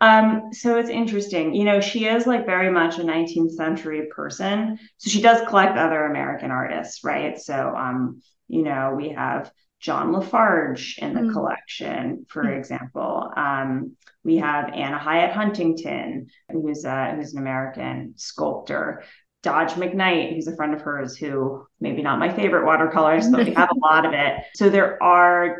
um, 0.00 0.52
so 0.52 0.78
it's 0.78 0.90
interesting. 0.90 1.54
You 1.54 1.64
know, 1.64 1.80
she 1.80 2.06
is 2.06 2.26
like 2.26 2.44
very 2.44 2.70
much 2.70 2.98
a 2.98 3.02
19th 3.02 3.52
century 3.52 4.08
person. 4.14 4.78
So 4.98 5.10
she 5.10 5.22
does 5.22 5.46
collect 5.48 5.78
other 5.78 6.04
American 6.04 6.50
artists, 6.50 7.04
right? 7.04 7.38
So, 7.38 7.54
um, 7.54 8.20
you 8.48 8.62
know, 8.62 8.94
we 8.96 9.10
have 9.10 9.52
John 9.78 10.12
Lafarge 10.12 10.98
in 10.98 11.14
the 11.14 11.20
mm. 11.20 11.32
collection, 11.32 12.26
for 12.28 12.44
mm. 12.44 12.56
example. 12.56 13.32
Um, 13.36 13.96
we 14.24 14.36
have 14.36 14.72
Anna 14.72 14.98
Hyatt 14.98 15.32
Huntington, 15.32 16.28
who's, 16.50 16.84
uh, 16.84 17.14
who's 17.16 17.34
an 17.34 17.40
American 17.40 18.14
sculptor. 18.16 19.04
Dodge 19.42 19.72
McKnight, 19.72 20.34
who's 20.34 20.46
a 20.46 20.56
friend 20.56 20.74
of 20.74 20.82
hers, 20.82 21.16
who 21.16 21.66
maybe 21.80 22.02
not 22.02 22.18
my 22.18 22.32
favorite 22.32 22.64
watercolors, 22.64 23.28
but 23.28 23.46
we 23.46 23.54
have 23.54 23.70
a 23.70 23.78
lot 23.78 24.06
of 24.06 24.12
it. 24.12 24.44
So 24.54 24.68
there 24.68 25.02
are 25.02 25.58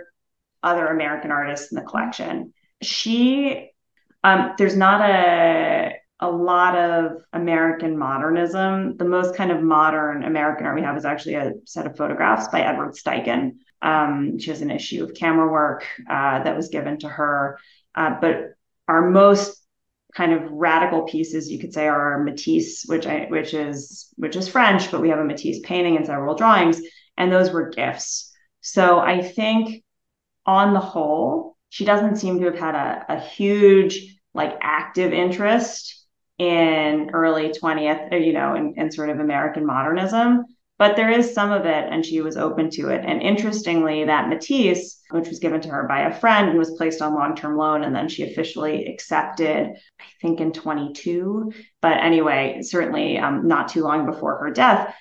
other 0.62 0.86
American 0.86 1.30
artists 1.30 1.72
in 1.72 1.76
the 1.76 1.82
collection. 1.82 2.52
She, 2.80 3.70
um, 4.22 4.54
there's 4.56 4.76
not 4.76 5.00
a 5.00 5.94
a 6.22 6.30
lot 6.30 6.76
of 6.76 7.16
American 7.32 7.98
modernism. 7.98 8.96
The 8.96 9.04
most 9.04 9.34
kind 9.34 9.50
of 9.50 9.60
modern 9.60 10.22
American 10.22 10.66
art 10.66 10.76
we 10.76 10.82
have 10.82 10.96
is 10.96 11.04
actually 11.04 11.34
a 11.34 11.54
set 11.64 11.84
of 11.84 11.96
photographs 11.96 12.46
by 12.46 12.60
Edward 12.60 12.94
Steichen. 12.94 13.56
Um, 13.82 14.38
she 14.38 14.50
has 14.50 14.62
an 14.62 14.70
issue 14.70 15.02
of 15.02 15.14
camera 15.14 15.50
work 15.50 15.84
uh, 16.08 16.44
that 16.44 16.56
was 16.56 16.68
given 16.68 17.00
to 17.00 17.08
her. 17.08 17.58
Uh, 17.96 18.14
but 18.20 18.52
our 18.86 19.10
most 19.10 19.61
kind 20.14 20.32
of 20.32 20.50
radical 20.50 21.02
pieces 21.02 21.50
you 21.50 21.58
could 21.58 21.72
say 21.72 21.88
are 21.88 22.22
Matisse, 22.22 22.84
which 22.86 23.06
I 23.06 23.26
which 23.28 23.54
is 23.54 24.12
which 24.16 24.36
is 24.36 24.48
French, 24.48 24.90
but 24.90 25.00
we 25.00 25.08
have 25.08 25.18
a 25.18 25.24
Matisse 25.24 25.60
painting 25.64 25.96
and 25.96 26.06
several 26.06 26.34
drawings, 26.34 26.80
and 27.16 27.32
those 27.32 27.50
were 27.50 27.70
gifts. 27.70 28.32
So 28.60 28.98
I 28.98 29.22
think 29.22 29.82
on 30.46 30.74
the 30.74 30.80
whole, 30.80 31.56
she 31.68 31.84
doesn't 31.84 32.16
seem 32.16 32.38
to 32.40 32.46
have 32.46 32.58
had 32.58 32.74
a, 32.74 33.06
a 33.08 33.20
huge 33.20 34.16
like 34.34 34.56
active 34.60 35.12
interest 35.12 36.06
in 36.38 37.10
early 37.12 37.50
20th, 37.50 38.24
you 38.24 38.32
know, 38.32 38.54
in, 38.54 38.74
in 38.76 38.90
sort 38.90 39.10
of 39.10 39.20
American 39.20 39.66
modernism 39.66 40.44
but 40.82 40.96
there 40.96 41.10
is 41.12 41.32
some 41.32 41.52
of 41.52 41.64
it 41.64 41.86
and 41.92 42.04
she 42.04 42.20
was 42.22 42.36
open 42.36 42.68
to 42.68 42.88
it. 42.88 43.04
And 43.06 43.22
interestingly 43.22 44.02
that 44.04 44.28
matisse 44.28 45.00
which 45.10 45.28
was 45.28 45.38
given 45.38 45.60
to 45.60 45.68
her 45.68 45.86
by 45.86 46.00
a 46.00 46.12
friend 46.12 46.48
and 46.48 46.58
was 46.58 46.72
placed 46.72 47.00
on 47.00 47.14
long-term 47.14 47.56
loan 47.56 47.84
and 47.84 47.94
then 47.94 48.08
she 48.08 48.24
officially 48.24 48.86
accepted 48.86 49.76
i 50.00 50.04
think 50.20 50.40
in 50.40 50.50
22 50.52 51.52
but 51.80 51.98
anyway 51.98 52.62
certainly 52.62 53.16
um, 53.16 53.46
not 53.46 53.68
too 53.68 53.84
long 53.84 54.06
before 54.06 54.38
her 54.38 54.50
death 54.50 54.92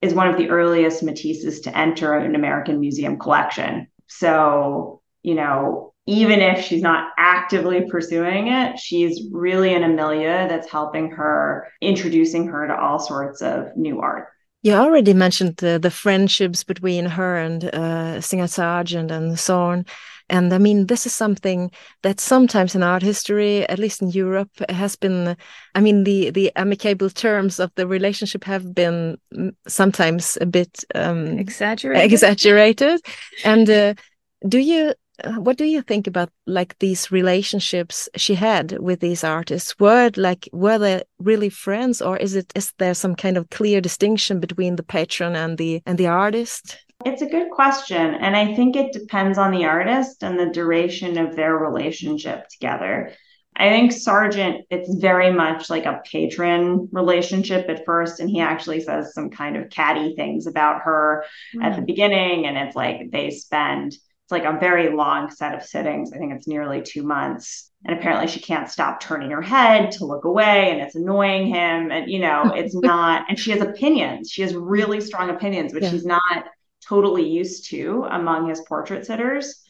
is 0.00 0.14
one 0.14 0.28
of 0.28 0.38
the 0.38 0.48
earliest 0.48 1.04
matisses 1.04 1.64
to 1.64 1.76
enter 1.76 2.14
an 2.14 2.34
american 2.34 2.80
museum 2.80 3.18
collection. 3.18 3.88
So 4.06 5.02
you 5.22 5.34
know 5.34 5.92
even 6.06 6.40
if 6.40 6.64
she's 6.64 6.82
not 6.82 7.10
actively 7.18 7.90
pursuing 7.90 8.46
it, 8.46 8.78
she's 8.78 9.28
really 9.32 9.74
in 9.74 9.82
a 9.82 9.88
milieu 9.88 10.48
that's 10.48 10.70
helping 10.70 11.10
her, 11.10 11.66
introducing 11.82 12.46
her 12.46 12.68
to 12.68 12.78
all 12.78 13.00
sorts 13.00 13.42
of 13.42 13.76
new 13.76 14.00
art. 14.00 14.28
You 14.66 14.72
already 14.72 15.14
mentioned 15.14 15.58
the, 15.58 15.78
the 15.78 15.92
friendships 15.92 16.64
between 16.64 17.04
her 17.04 17.36
and 17.36 17.66
uh, 17.66 18.20
Singer 18.20 18.48
Sargent 18.48 19.12
and 19.12 19.38
Zorn. 19.38 19.86
And 20.28 20.52
I 20.52 20.58
mean, 20.58 20.86
this 20.86 21.06
is 21.06 21.14
something 21.14 21.70
that 22.02 22.18
sometimes 22.18 22.74
in 22.74 22.82
art 22.82 23.04
history, 23.04 23.64
at 23.68 23.78
least 23.78 24.02
in 24.02 24.10
Europe, 24.10 24.50
has 24.68 24.96
been. 24.96 25.36
I 25.76 25.80
mean, 25.80 26.02
the 26.02 26.30
the 26.30 26.50
amicable 26.56 27.10
terms 27.10 27.60
of 27.60 27.70
the 27.76 27.86
relationship 27.86 28.42
have 28.42 28.74
been 28.74 29.18
mm, 29.32 29.54
sometimes 29.68 30.36
a 30.40 30.46
bit 30.46 30.84
um, 30.96 31.38
exaggerated. 31.38 32.12
Exaggerated. 32.12 33.00
And 33.44 33.70
uh, 33.70 33.94
do 34.48 34.58
you 34.58 34.94
what 35.36 35.56
do 35.56 35.64
you 35.64 35.82
think 35.82 36.06
about 36.06 36.30
like 36.46 36.78
these 36.78 37.10
relationships 37.10 38.08
she 38.16 38.34
had 38.34 38.78
with 38.78 39.00
these 39.00 39.24
artists 39.24 39.78
were 39.78 40.10
like 40.16 40.48
were 40.52 40.78
they 40.78 41.02
really 41.18 41.48
friends 41.48 42.02
or 42.02 42.16
is 42.16 42.34
it 42.34 42.52
is 42.54 42.72
there 42.78 42.94
some 42.94 43.14
kind 43.14 43.36
of 43.36 43.48
clear 43.50 43.80
distinction 43.80 44.40
between 44.40 44.76
the 44.76 44.82
patron 44.82 45.34
and 45.34 45.58
the 45.58 45.82
and 45.86 45.98
the 45.98 46.06
artist 46.06 46.78
it's 47.04 47.22
a 47.22 47.26
good 47.26 47.50
question 47.50 48.14
and 48.14 48.36
i 48.36 48.54
think 48.54 48.76
it 48.76 48.92
depends 48.92 49.38
on 49.38 49.50
the 49.50 49.64
artist 49.64 50.22
and 50.22 50.38
the 50.38 50.50
duration 50.50 51.18
of 51.18 51.34
their 51.36 51.56
relationship 51.56 52.46
together 52.48 53.10
I 53.58 53.70
think 53.70 53.90
Sargent, 53.90 54.66
it's 54.68 54.94
very 54.96 55.32
much 55.32 55.70
like 55.70 55.86
a 55.86 56.02
patron 56.04 56.90
relationship 56.92 57.70
at 57.70 57.86
first. 57.86 58.20
And 58.20 58.28
he 58.28 58.40
actually 58.40 58.80
says 58.80 59.14
some 59.14 59.30
kind 59.30 59.56
of 59.56 59.70
catty 59.70 60.14
things 60.14 60.46
about 60.46 60.82
her 60.82 61.24
mm. 61.54 61.64
at 61.64 61.74
the 61.74 61.80
mm. 61.80 61.86
beginning. 61.86 62.46
And 62.46 62.58
it's 62.58 62.76
like 62.76 63.10
they 63.10 63.30
spend 63.30 63.96
it's 64.26 64.32
like 64.32 64.44
a 64.44 64.58
very 64.58 64.90
long 64.90 65.30
set 65.30 65.54
of 65.54 65.62
sittings. 65.62 66.12
I 66.12 66.18
think 66.18 66.34
it's 66.34 66.48
nearly 66.48 66.82
two 66.82 67.04
months. 67.04 67.70
And 67.84 67.96
apparently 67.96 68.26
she 68.26 68.40
can't 68.40 68.68
stop 68.68 68.98
turning 68.98 69.30
her 69.30 69.40
head 69.40 69.92
to 69.92 70.04
look 70.04 70.24
away 70.24 70.72
and 70.72 70.80
it's 70.80 70.96
annoying 70.96 71.46
him. 71.46 71.92
And, 71.92 72.10
you 72.10 72.18
know, 72.18 72.52
it's 72.56 72.74
not, 72.74 73.26
and 73.28 73.38
she 73.38 73.52
has 73.52 73.60
opinions. 73.60 74.28
She 74.28 74.42
has 74.42 74.52
really 74.52 75.00
strong 75.00 75.30
opinions, 75.30 75.72
which 75.72 75.84
yeah. 75.84 75.90
he's 75.90 76.04
not 76.04 76.44
totally 76.88 77.28
used 77.28 77.70
to 77.70 78.04
among 78.10 78.48
his 78.48 78.60
portrait 78.62 79.06
sitters. 79.06 79.62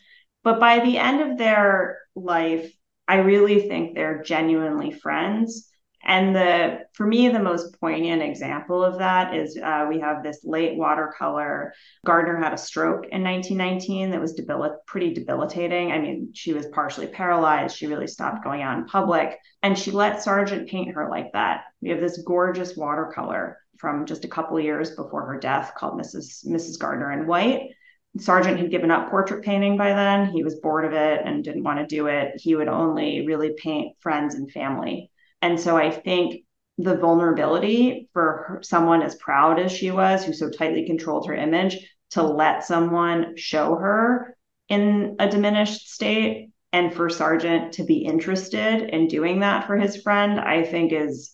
But 0.43 0.59
by 0.59 0.79
the 0.79 0.97
end 0.97 1.21
of 1.21 1.37
their 1.37 1.99
life, 2.15 2.73
I 3.07 3.17
really 3.17 3.69
think 3.69 3.95
they're 3.95 4.23
genuinely 4.23 4.91
friends. 4.91 5.69
And 6.09 6.37
the 6.37 6.87
for 6.93 7.05
me, 7.05 7.29
the 7.29 7.41
most 7.41 7.81
poignant 7.81 8.23
example 8.23 8.83
of 8.85 8.99
that 8.99 9.35
is 9.35 9.59
uh, 9.59 9.87
we 9.89 9.99
have 9.99 10.23
this 10.23 10.39
late 10.45 10.79
watercolor. 10.79 11.75
Gardner 12.05 12.37
had 12.37 12.53
a 12.53 12.59
stroke 12.59 13.07
in 13.11 13.25
1919 13.25 14.13
that 14.13 14.21
was 14.21 14.35
debil- 14.35 14.79
pretty 14.87 15.13
debilitating. 15.13 15.91
I 15.91 15.99
mean, 15.99 16.31
she 16.33 16.53
was 16.53 16.69
partially 16.69 17.09
paralyzed. 17.09 17.77
She 17.77 17.89
really 17.89 18.07
stopped 18.07 18.45
going 18.45 18.63
out 18.63 18.79
in 18.79 18.85
public, 18.85 19.37
and 19.65 19.77
she 19.77 19.91
let 19.91 20.23
Sargent 20.23 20.69
paint 20.69 20.95
her 20.95 21.11
like 21.11 21.33
that. 21.33 21.65
We 21.81 21.89
have 21.89 22.01
this 22.01 22.23
gorgeous 22.25 22.77
watercolor 22.77 23.59
from 23.77 24.07
just 24.07 24.25
a 24.25 24.29
couple 24.29 24.61
years 24.61 24.91
before 24.91 25.27
her 25.27 25.41
death 25.41 25.73
called 25.77 26.01
Mrs. 26.01 26.47
Mrs. 26.47 26.79
Gardner 26.79 27.11
in 27.13 27.27
White. 27.27 27.73
Sargent 28.19 28.61
had 28.61 28.71
given 28.71 28.93
up 28.93 29.11
portrait 29.11 29.45
painting 29.45 29.77
by 29.77 29.89
then. 29.89 30.27
He 30.27 30.45
was 30.45 30.61
bored 30.61 30.85
of 30.85 30.93
it 30.93 31.23
and 31.25 31.43
didn't 31.43 31.65
want 31.65 31.81
to 31.81 31.87
do 31.87 32.07
it. 32.07 32.35
He 32.37 32.55
would 32.55 32.69
only 32.69 33.27
really 33.27 33.55
paint 33.59 33.97
friends 34.01 34.37
and 34.37 34.49
family. 34.53 35.11
And 35.47 35.61
so 35.61 35.77
I 35.77 35.93
think 35.93 36.43
the 36.77 36.97
vulnerability 36.97 38.11
for 38.13 38.45
her, 38.49 38.61
someone 38.65 39.01
as 39.01 39.15
proud 39.15 39.61
as 39.61 39.71
she 39.71 39.93
was, 39.93 40.25
who 40.25 40.33
so 40.33 40.51
tightly 40.51 40.85
controlled 40.87 41.29
her 41.29 41.37
image, 41.37 41.79
to 42.11 42.23
let 42.25 42.65
someone 42.65 43.37
show 43.37 43.77
her 43.77 44.37
in 44.69 45.15
a 45.21 45.31
diminished 45.31 45.89
state 45.89 46.51
and 46.73 46.93
for 46.93 47.09
Sargent 47.09 47.75
to 47.75 47.85
be 47.85 47.99
interested 47.99 48.91
in 48.91 49.07
doing 49.07 49.39
that 49.41 49.69
for 49.69 49.77
his 49.77 50.03
friend, 50.03 50.41
I 50.41 50.65
think 50.65 50.93
is 50.93 51.33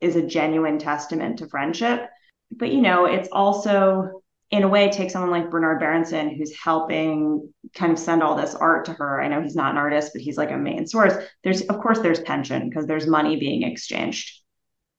is 0.00 0.16
a 0.16 0.26
genuine 0.26 0.80
testament 0.80 1.38
to 1.38 1.46
friendship. 1.46 2.10
But 2.50 2.72
you 2.72 2.80
know, 2.80 3.04
it's 3.04 3.28
also 3.30 4.23
in 4.50 4.62
a 4.62 4.68
way 4.68 4.90
take 4.90 5.10
someone 5.10 5.30
like 5.30 5.50
Bernard 5.50 5.80
Berenson 5.80 6.30
who's 6.30 6.56
helping 6.56 7.52
kind 7.74 7.92
of 7.92 7.98
send 7.98 8.22
all 8.22 8.36
this 8.36 8.54
art 8.54 8.84
to 8.86 8.92
her. 8.92 9.20
I 9.20 9.28
know 9.28 9.42
he's 9.42 9.56
not 9.56 9.72
an 9.72 9.78
artist, 9.78 10.12
but 10.12 10.22
he's 10.22 10.36
like 10.36 10.50
a 10.50 10.56
main 10.56 10.86
source. 10.86 11.14
There's 11.42 11.62
of 11.62 11.80
course 11.80 12.00
there's 12.00 12.22
tension 12.22 12.68
because 12.68 12.86
there's 12.86 13.06
money 13.06 13.36
being 13.36 13.62
exchanged. 13.62 14.40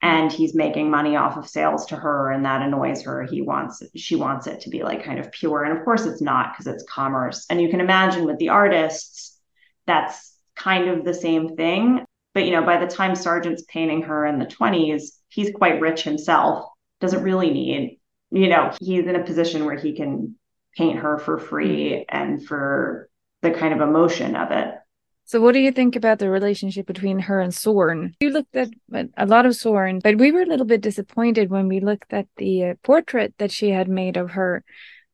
And 0.02 0.32
he's 0.32 0.54
making 0.54 0.92
money 0.92 1.16
off 1.16 1.38
of 1.38 1.48
sales 1.48 1.88
to 1.88 1.96
her 1.96 2.32
and 2.32 2.46
that 2.46 2.62
annoys 2.62 3.02
her. 3.04 3.24
He 3.24 3.42
wants 3.42 3.82
she 3.96 4.16
wants 4.16 4.46
it 4.46 4.60
to 4.62 4.70
be 4.70 4.84
like 4.84 5.04
kind 5.04 5.20
of 5.20 5.32
pure. 5.32 5.64
And 5.64 5.78
of 5.78 5.84
course 5.84 6.06
it's 6.06 6.22
not 6.22 6.54
because 6.54 6.68
it's 6.68 6.86
commerce. 6.90 7.46
And 7.50 7.62
you 7.62 7.70
can 7.70 7.80
imagine 7.80 8.26
with 8.26 8.38
the 8.38 8.50
artists, 8.50 9.40
that's 9.88 10.38
kind 10.56 10.90
of 10.90 11.06
the 11.06 11.14
same 11.14 11.56
thing. 11.56 12.06
But 12.34 12.46
you 12.46 12.52
know, 12.52 12.64
by 12.64 12.78
the 12.78 12.88
time 12.88 13.16
Sargent's 13.16 13.64
painting 13.68 14.04
her 14.04 14.26
in 14.26 14.38
the 14.38 14.46
20s, 14.46 15.12
he's 15.30 15.52
quite 15.56 15.82
rich 15.82 16.04
himself, 16.04 16.66
doesn't 17.00 17.24
really 17.24 17.52
need 17.52 18.00
you 18.32 18.50
know, 18.50 18.72
he's 18.82 19.06
in 19.06 19.16
a 19.16 19.24
position 19.24 19.66
where 19.66 19.78
he 19.78 19.96
can 19.96 20.36
paint 20.76 21.00
her 21.00 21.18
for 21.18 21.38
free 21.38 22.06
and 22.10 22.46
for 22.46 23.10
the 23.42 23.52
kind 23.52 23.74
of 23.74 23.88
emotion 23.88 24.36
of 24.36 24.52
it. 24.52 24.76
So, 25.28 25.42
what 25.42 25.54
do 25.54 25.60
you 25.60 25.72
think 25.72 25.96
about 25.96 26.20
the 26.20 26.30
relationship 26.30 26.86
between 26.86 27.18
her 27.20 27.42
and 27.42 27.52
Zorn? 27.52 28.14
You 28.20 28.30
looked 28.30 28.56
at 28.56 28.70
a 29.18 29.26
lot 29.26 29.48
of 29.48 29.56
Zorn, 29.56 30.00
but 30.00 30.20
we 30.20 30.32
were 30.32 30.44
a 30.44 30.48
little 30.48 30.68
bit 30.68 30.82
disappointed 30.82 31.50
when 31.50 31.68
we 31.68 31.80
looked 31.80 32.14
at 32.14 32.28
the 32.38 32.64
uh, 32.64 32.74
portrait 32.84 33.34
that 33.40 33.52
she 33.52 33.72
had 33.72 33.88
made 33.88 34.18
of 34.18 34.32
her, 34.32 34.64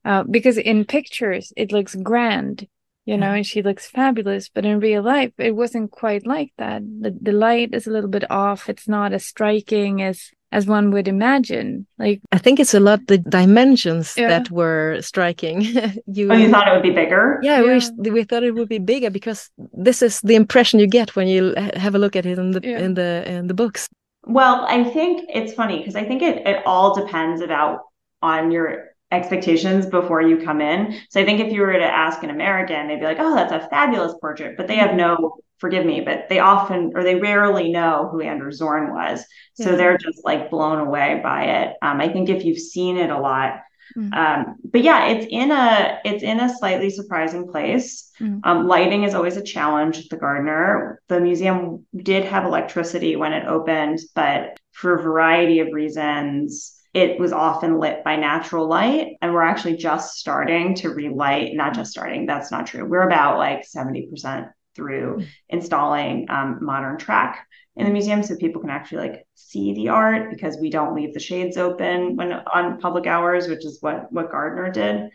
uh, 0.03 0.23
because 0.23 0.57
in 0.57 0.83
pictures 0.83 1.53
it 1.55 1.71
looks 1.71 1.95
grand, 1.95 2.67
you 3.05 3.15
know, 3.15 3.31
and 3.31 3.45
she 3.45 3.61
looks 3.61 3.87
fabulous, 3.87 4.49
but 4.49 4.65
in 4.65 4.81
real 4.81 5.01
life 5.01 5.31
it 5.37 5.55
wasn't 5.55 5.91
quite 5.91 6.27
like 6.27 6.51
that. 6.57 6.81
The 6.81 7.17
the 7.21 7.31
light 7.31 7.73
is 7.73 7.87
a 7.87 7.91
little 7.91 8.09
bit 8.09 8.29
off. 8.29 8.67
It's 8.67 8.89
not 8.89 9.13
as 9.13 9.25
striking 9.25 10.01
as 10.01 10.31
as 10.51 10.65
one 10.65 10.91
would 10.91 11.07
imagine. 11.07 11.87
Like 11.97 12.21
I 12.31 12.37
think 12.37 12.59
it's 12.59 12.73
a 12.73 12.79
lot 12.79 13.07
the 13.07 13.17
dimensions 13.17 14.15
yeah. 14.17 14.27
that 14.27 14.51
were 14.51 14.97
striking. 15.01 15.61
you, 16.05 16.31
oh, 16.31 16.35
you 16.35 16.49
thought 16.49 16.67
it 16.67 16.73
would 16.73 16.83
be 16.83 16.91
bigger? 16.91 17.39
Yeah, 17.41 17.61
yeah, 17.61 17.79
We, 17.97 18.11
we 18.11 18.23
thought 18.23 18.43
it 18.43 18.53
would 18.53 18.69
be 18.69 18.79
bigger 18.79 19.09
because 19.09 19.49
this 19.73 20.01
is 20.01 20.19
the 20.21 20.35
impression 20.35 20.79
you 20.79 20.87
get 20.87 21.15
when 21.15 21.27
you 21.27 21.53
have 21.75 21.95
a 21.95 21.99
look 21.99 22.15
at 22.15 22.25
it 22.25 22.37
in 22.37 22.51
the 22.51 22.61
yeah. 22.63 22.79
in 22.79 22.93
the 22.95 23.23
in 23.27 23.47
the 23.47 23.53
books. 23.53 23.89
Well, 24.23 24.65
I 24.67 24.83
think 24.83 25.29
it's 25.33 25.53
funny 25.53 25.79
because 25.79 25.95
I 25.95 26.03
think 26.03 26.21
it 26.21 26.45
it 26.45 26.63
all 26.65 26.93
depends 26.95 27.41
about 27.41 27.81
on 28.21 28.51
your 28.51 28.91
expectations 29.11 29.85
before 29.85 30.21
you 30.21 30.37
come 30.37 30.61
in. 30.61 30.99
So 31.09 31.19
I 31.19 31.25
think 31.25 31.39
if 31.39 31.51
you 31.51 31.61
were 31.61 31.73
to 31.73 31.83
ask 31.83 32.23
an 32.23 32.29
American, 32.29 32.87
they'd 32.87 32.99
be 32.99 33.05
like, 33.05 33.17
"Oh, 33.19 33.35
that's 33.35 33.51
a 33.51 33.67
fabulous 33.69 34.13
portrait," 34.19 34.57
but 34.57 34.67
they 34.67 34.75
have 34.75 34.95
no 34.95 35.37
forgive 35.61 35.85
me, 35.85 36.01
but 36.01 36.27
they 36.27 36.39
often 36.39 36.91
or 36.95 37.03
they 37.03 37.15
rarely 37.15 37.71
know 37.71 38.09
who 38.11 38.19
Anders 38.19 38.57
Zorn 38.57 38.91
was. 38.91 39.23
So 39.53 39.75
they're 39.75 39.97
just 39.97 40.25
like 40.25 40.49
blown 40.49 40.79
away 40.79 41.19
by 41.21 41.43
it. 41.43 41.77
Um, 41.83 42.01
I 42.01 42.09
think 42.09 42.29
if 42.29 42.43
you've 42.43 42.59
seen 42.59 42.97
it 42.97 43.11
a 43.11 43.19
lot, 43.19 43.61
mm-hmm. 43.95 44.11
um, 44.11 44.55
but 44.63 44.81
yeah, 44.81 45.09
it's 45.09 45.27
in 45.29 45.51
a 45.51 45.99
it's 46.03 46.23
in 46.23 46.39
a 46.39 46.53
slightly 46.57 46.89
surprising 46.89 47.47
place. 47.47 48.11
Mm-hmm. 48.19 48.39
Um, 48.43 48.67
lighting 48.67 49.03
is 49.03 49.13
always 49.13 49.37
a 49.37 49.43
challenge 49.43 49.99
at 49.99 50.09
the 50.09 50.17
Gardner. 50.17 50.99
The 51.09 51.19
museum 51.19 51.85
did 51.95 52.25
have 52.25 52.43
electricity 52.43 53.15
when 53.15 53.33
it 53.33 53.45
opened, 53.45 53.99
but 54.15 54.59
for 54.71 54.95
a 54.95 55.03
variety 55.03 55.59
of 55.59 55.67
reasons, 55.71 56.75
it 56.93 57.19
was 57.19 57.31
often 57.31 57.77
lit 57.77 58.03
by 58.03 58.15
natural 58.15 58.67
light 58.67 59.15
and 59.21 59.31
we're 59.31 59.43
actually 59.43 59.77
just 59.77 60.15
starting 60.15 60.75
to 60.75 60.89
relight 60.89 61.53
not 61.53 61.73
just 61.73 61.91
starting 61.91 62.25
that's 62.25 62.51
not 62.51 62.67
true 62.67 62.83
we're 62.83 63.07
about 63.07 63.37
like 63.37 63.65
70% 63.65 64.51
through 64.75 65.23
installing 65.49 66.27
um, 66.29 66.59
modern 66.61 66.97
track 66.97 67.47
in 67.75 67.85
the 67.85 67.91
museum 67.91 68.21
so 68.21 68.35
people 68.35 68.61
can 68.61 68.69
actually 68.69 69.07
like 69.07 69.27
see 69.35 69.73
the 69.73 69.89
art 69.89 70.29
because 70.29 70.57
we 70.57 70.69
don't 70.69 70.95
leave 70.95 71.13
the 71.13 71.19
shades 71.19 71.57
open 71.57 72.15
when 72.15 72.33
on 72.33 72.79
public 72.79 73.07
hours 73.07 73.47
which 73.47 73.65
is 73.65 73.77
what 73.81 74.11
what 74.11 74.31
gardner 74.31 74.71
did. 74.71 75.09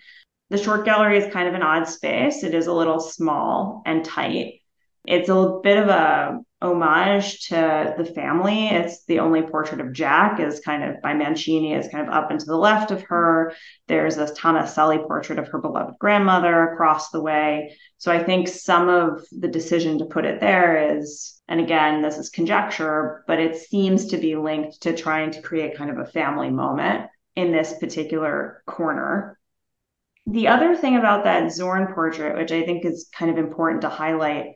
The 0.49 0.59
short 0.59 0.85
gallery 0.85 1.19
is 1.19 1.33
kind 1.33 1.49
of 1.49 1.55
an 1.55 1.63
odd 1.63 1.89
space. 1.89 2.45
It 2.45 2.55
is 2.55 2.69
a 2.69 2.73
little 2.73 3.01
small 3.01 3.83
and 3.85 4.05
tight. 4.05 4.61
It's 5.07 5.29
a 5.29 5.59
bit 5.63 5.77
of 5.77 5.89
a 5.89 6.39
homage 6.63 7.49
to 7.49 7.95
the 7.99 8.05
family. 8.05 8.69
It's 8.69 9.05
the 9.05 9.19
only 9.19 9.43
portrait 9.43 9.81
of 9.81 9.93
Jack 9.93 10.41
is 10.41 10.61
kind 10.61 10.83
of 10.83 11.03
by 11.03 11.13
Mancini 11.13 11.75
is 11.75 11.89
kind 11.89 12.09
of 12.09 12.15
up 12.15 12.31
and 12.31 12.41
to 12.41 12.47
the 12.47 12.57
left 12.57 12.91
of 12.91 13.03
her. 13.03 13.53
There's 13.89 14.17
this 14.17 14.33
Thomas 14.33 14.75
Sully 14.75 14.99
portrait 14.99 15.39
of 15.39 15.49
her 15.49 15.59
beloved 15.59 15.99
grandmother 15.99 16.73
across 16.73 17.11
the 17.11 17.21
way. 17.21 17.77
So 17.99 18.11
I 18.11 18.23
think 18.23 18.49
some 18.49 18.89
of 18.89 19.27
the 19.33 19.49
decision 19.49 19.99
to 19.99 20.07
put 20.07 20.25
it 20.25 20.41
there 20.41 20.97
is, 20.99 21.41
and 21.47 21.61
again, 21.61 22.01
this 22.01 22.17
is 22.17 22.31
conjecture, 22.31 23.23
but 23.27 23.39
it 23.39 23.57
seems 23.57 24.07
to 24.07 24.17
be 24.17 24.37
linked 24.37 24.83
to 24.83 24.97
trying 24.97 25.33
to 25.33 25.43
create 25.43 25.77
kind 25.77 25.91
of 25.91 25.99
a 25.99 26.11
family 26.11 26.51
moment 26.51 27.11
in 27.35 27.53
this 27.53 27.75
particular 27.79 28.63
corner. 28.67 29.39
The 30.27 30.49
other 30.49 30.75
thing 30.75 30.97
about 30.97 31.25
that 31.25 31.53
Zorn 31.53 31.93
portrait, 31.95 32.37
which 32.37 32.51
I 32.51 32.65
think 32.65 32.85
is 32.85 33.09
kind 33.13 33.31
of 33.31 33.39
important 33.39 33.83
to 33.83 33.89
highlight, 33.91 34.55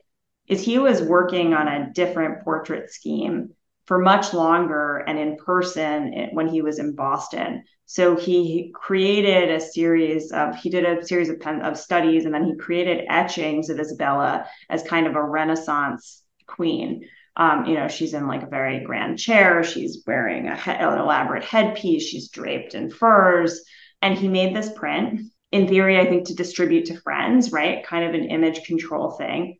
is 0.51 0.61
he 0.61 0.77
was 0.77 1.01
working 1.01 1.53
on 1.53 1.69
a 1.69 1.89
different 1.93 2.43
portrait 2.43 2.91
scheme 2.91 3.51
for 3.85 3.97
much 3.97 4.33
longer 4.33 4.97
and 4.97 5.17
in 5.17 5.37
person 5.37 6.29
when 6.33 6.49
he 6.49 6.61
was 6.61 6.77
in 6.77 6.93
Boston. 6.93 7.63
So 7.85 8.17
he 8.17 8.73
created 8.75 9.49
a 9.49 9.61
series 9.61 10.33
of 10.33 10.57
he 10.57 10.69
did 10.69 10.85
a 10.85 11.05
series 11.05 11.29
of 11.29 11.39
pen, 11.39 11.61
of 11.61 11.77
studies 11.77 12.25
and 12.25 12.33
then 12.33 12.43
he 12.43 12.57
created 12.57 13.05
etchings 13.09 13.69
of 13.69 13.79
Isabella 13.79 14.45
as 14.69 14.83
kind 14.83 15.07
of 15.07 15.15
a 15.15 15.23
Renaissance 15.23 16.21
queen. 16.47 17.07
Um, 17.37 17.65
you 17.65 17.75
know, 17.75 17.87
she's 17.87 18.13
in 18.13 18.27
like 18.27 18.43
a 18.43 18.47
very 18.47 18.83
grand 18.83 19.19
chair. 19.19 19.63
She's 19.63 20.03
wearing 20.05 20.49
a 20.49 20.57
he- 20.57 20.71
an 20.71 20.99
elaborate 20.99 21.45
headpiece. 21.45 22.03
She's 22.03 22.27
draped 22.27 22.75
in 22.75 22.91
furs, 22.91 23.61
and 24.01 24.17
he 24.17 24.27
made 24.27 24.53
this 24.53 24.69
print. 24.73 25.21
In 25.53 25.69
theory, 25.69 25.97
I 25.97 26.05
think 26.07 26.27
to 26.27 26.35
distribute 26.35 26.85
to 26.87 26.99
friends, 26.99 27.53
right? 27.53 27.85
Kind 27.85 28.03
of 28.03 28.13
an 28.13 28.29
image 28.29 28.65
control 28.65 29.11
thing. 29.11 29.57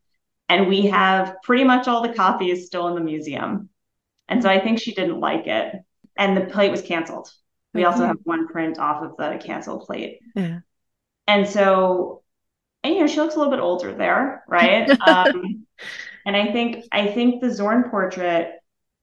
And 0.52 0.68
we 0.68 0.88
have 0.88 1.38
pretty 1.44 1.64
much 1.64 1.88
all 1.88 2.02
the 2.02 2.14
copies 2.14 2.66
still 2.66 2.90
in 2.90 2.96
the 2.96 3.02
museum. 3.02 3.70
And 4.28 4.44
so 4.44 4.50
I 4.50 4.60
think 4.60 4.80
she 4.80 4.94
didn't 4.94 5.22
like 5.22 5.48
it. 5.48 5.76
And 6.18 6.36
the 6.36 6.42
plate 6.42 6.72
was 6.72 6.82
canceled. 6.82 7.32
We 7.74 7.86
also 7.86 8.06
have 8.06 8.18
one 8.26 8.50
print 8.50 8.78
off 8.78 9.02
of 9.02 9.16
the 9.16 9.42
canceled 9.42 9.86
plate. 9.86 10.20
Yeah. 10.36 10.60
And 11.26 11.48
so, 11.48 12.24
and 12.84 12.94
you 12.94 13.00
know, 13.00 13.08
she 13.08 13.22
looks 13.22 13.36
a 13.36 13.38
little 13.38 13.54
bit 13.54 13.62
older 13.62 13.94
there, 13.94 14.44
right? 14.46 14.90
um, 15.08 15.66
and 16.26 16.36
I 16.36 16.52
think 16.52 16.84
I 16.92 17.08
think 17.08 17.40
the 17.40 17.50
Zorn 17.50 17.90
portrait, 17.90 18.56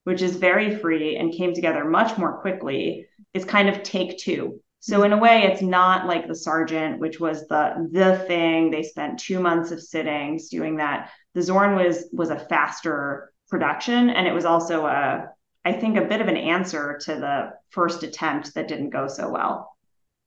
which 0.04 0.20
is 0.20 0.36
very 0.36 0.76
free 0.76 1.16
and 1.16 1.32
came 1.32 1.54
together 1.54 1.86
much 1.86 2.18
more 2.18 2.42
quickly, 2.42 3.06
is 3.32 3.46
kind 3.46 3.70
of 3.70 3.82
take 3.82 4.18
two. 4.18 4.60
So 4.80 5.02
in 5.02 5.12
a 5.12 5.18
way, 5.18 5.42
it's 5.42 5.62
not 5.62 6.06
like 6.06 6.28
the 6.28 6.34
Sargent, 6.34 7.00
which 7.00 7.18
was 7.18 7.46
the 7.48 7.88
the 7.92 8.18
thing. 8.26 8.70
They 8.70 8.82
spent 8.82 9.18
two 9.18 9.40
months 9.40 9.70
of 9.70 9.82
sittings 9.82 10.48
doing 10.48 10.76
that. 10.76 11.10
The 11.34 11.42
Zorn 11.42 11.74
was 11.74 12.08
was 12.12 12.30
a 12.30 12.38
faster 12.38 13.32
production, 13.48 14.10
and 14.10 14.26
it 14.26 14.32
was 14.32 14.44
also 14.44 14.86
a 14.86 15.28
I 15.64 15.72
think 15.72 15.96
a 15.96 16.04
bit 16.04 16.20
of 16.20 16.28
an 16.28 16.36
answer 16.36 16.98
to 17.04 17.14
the 17.14 17.52
first 17.70 18.02
attempt 18.02 18.54
that 18.54 18.68
didn't 18.68 18.90
go 18.90 19.08
so 19.08 19.28
well. 19.28 19.76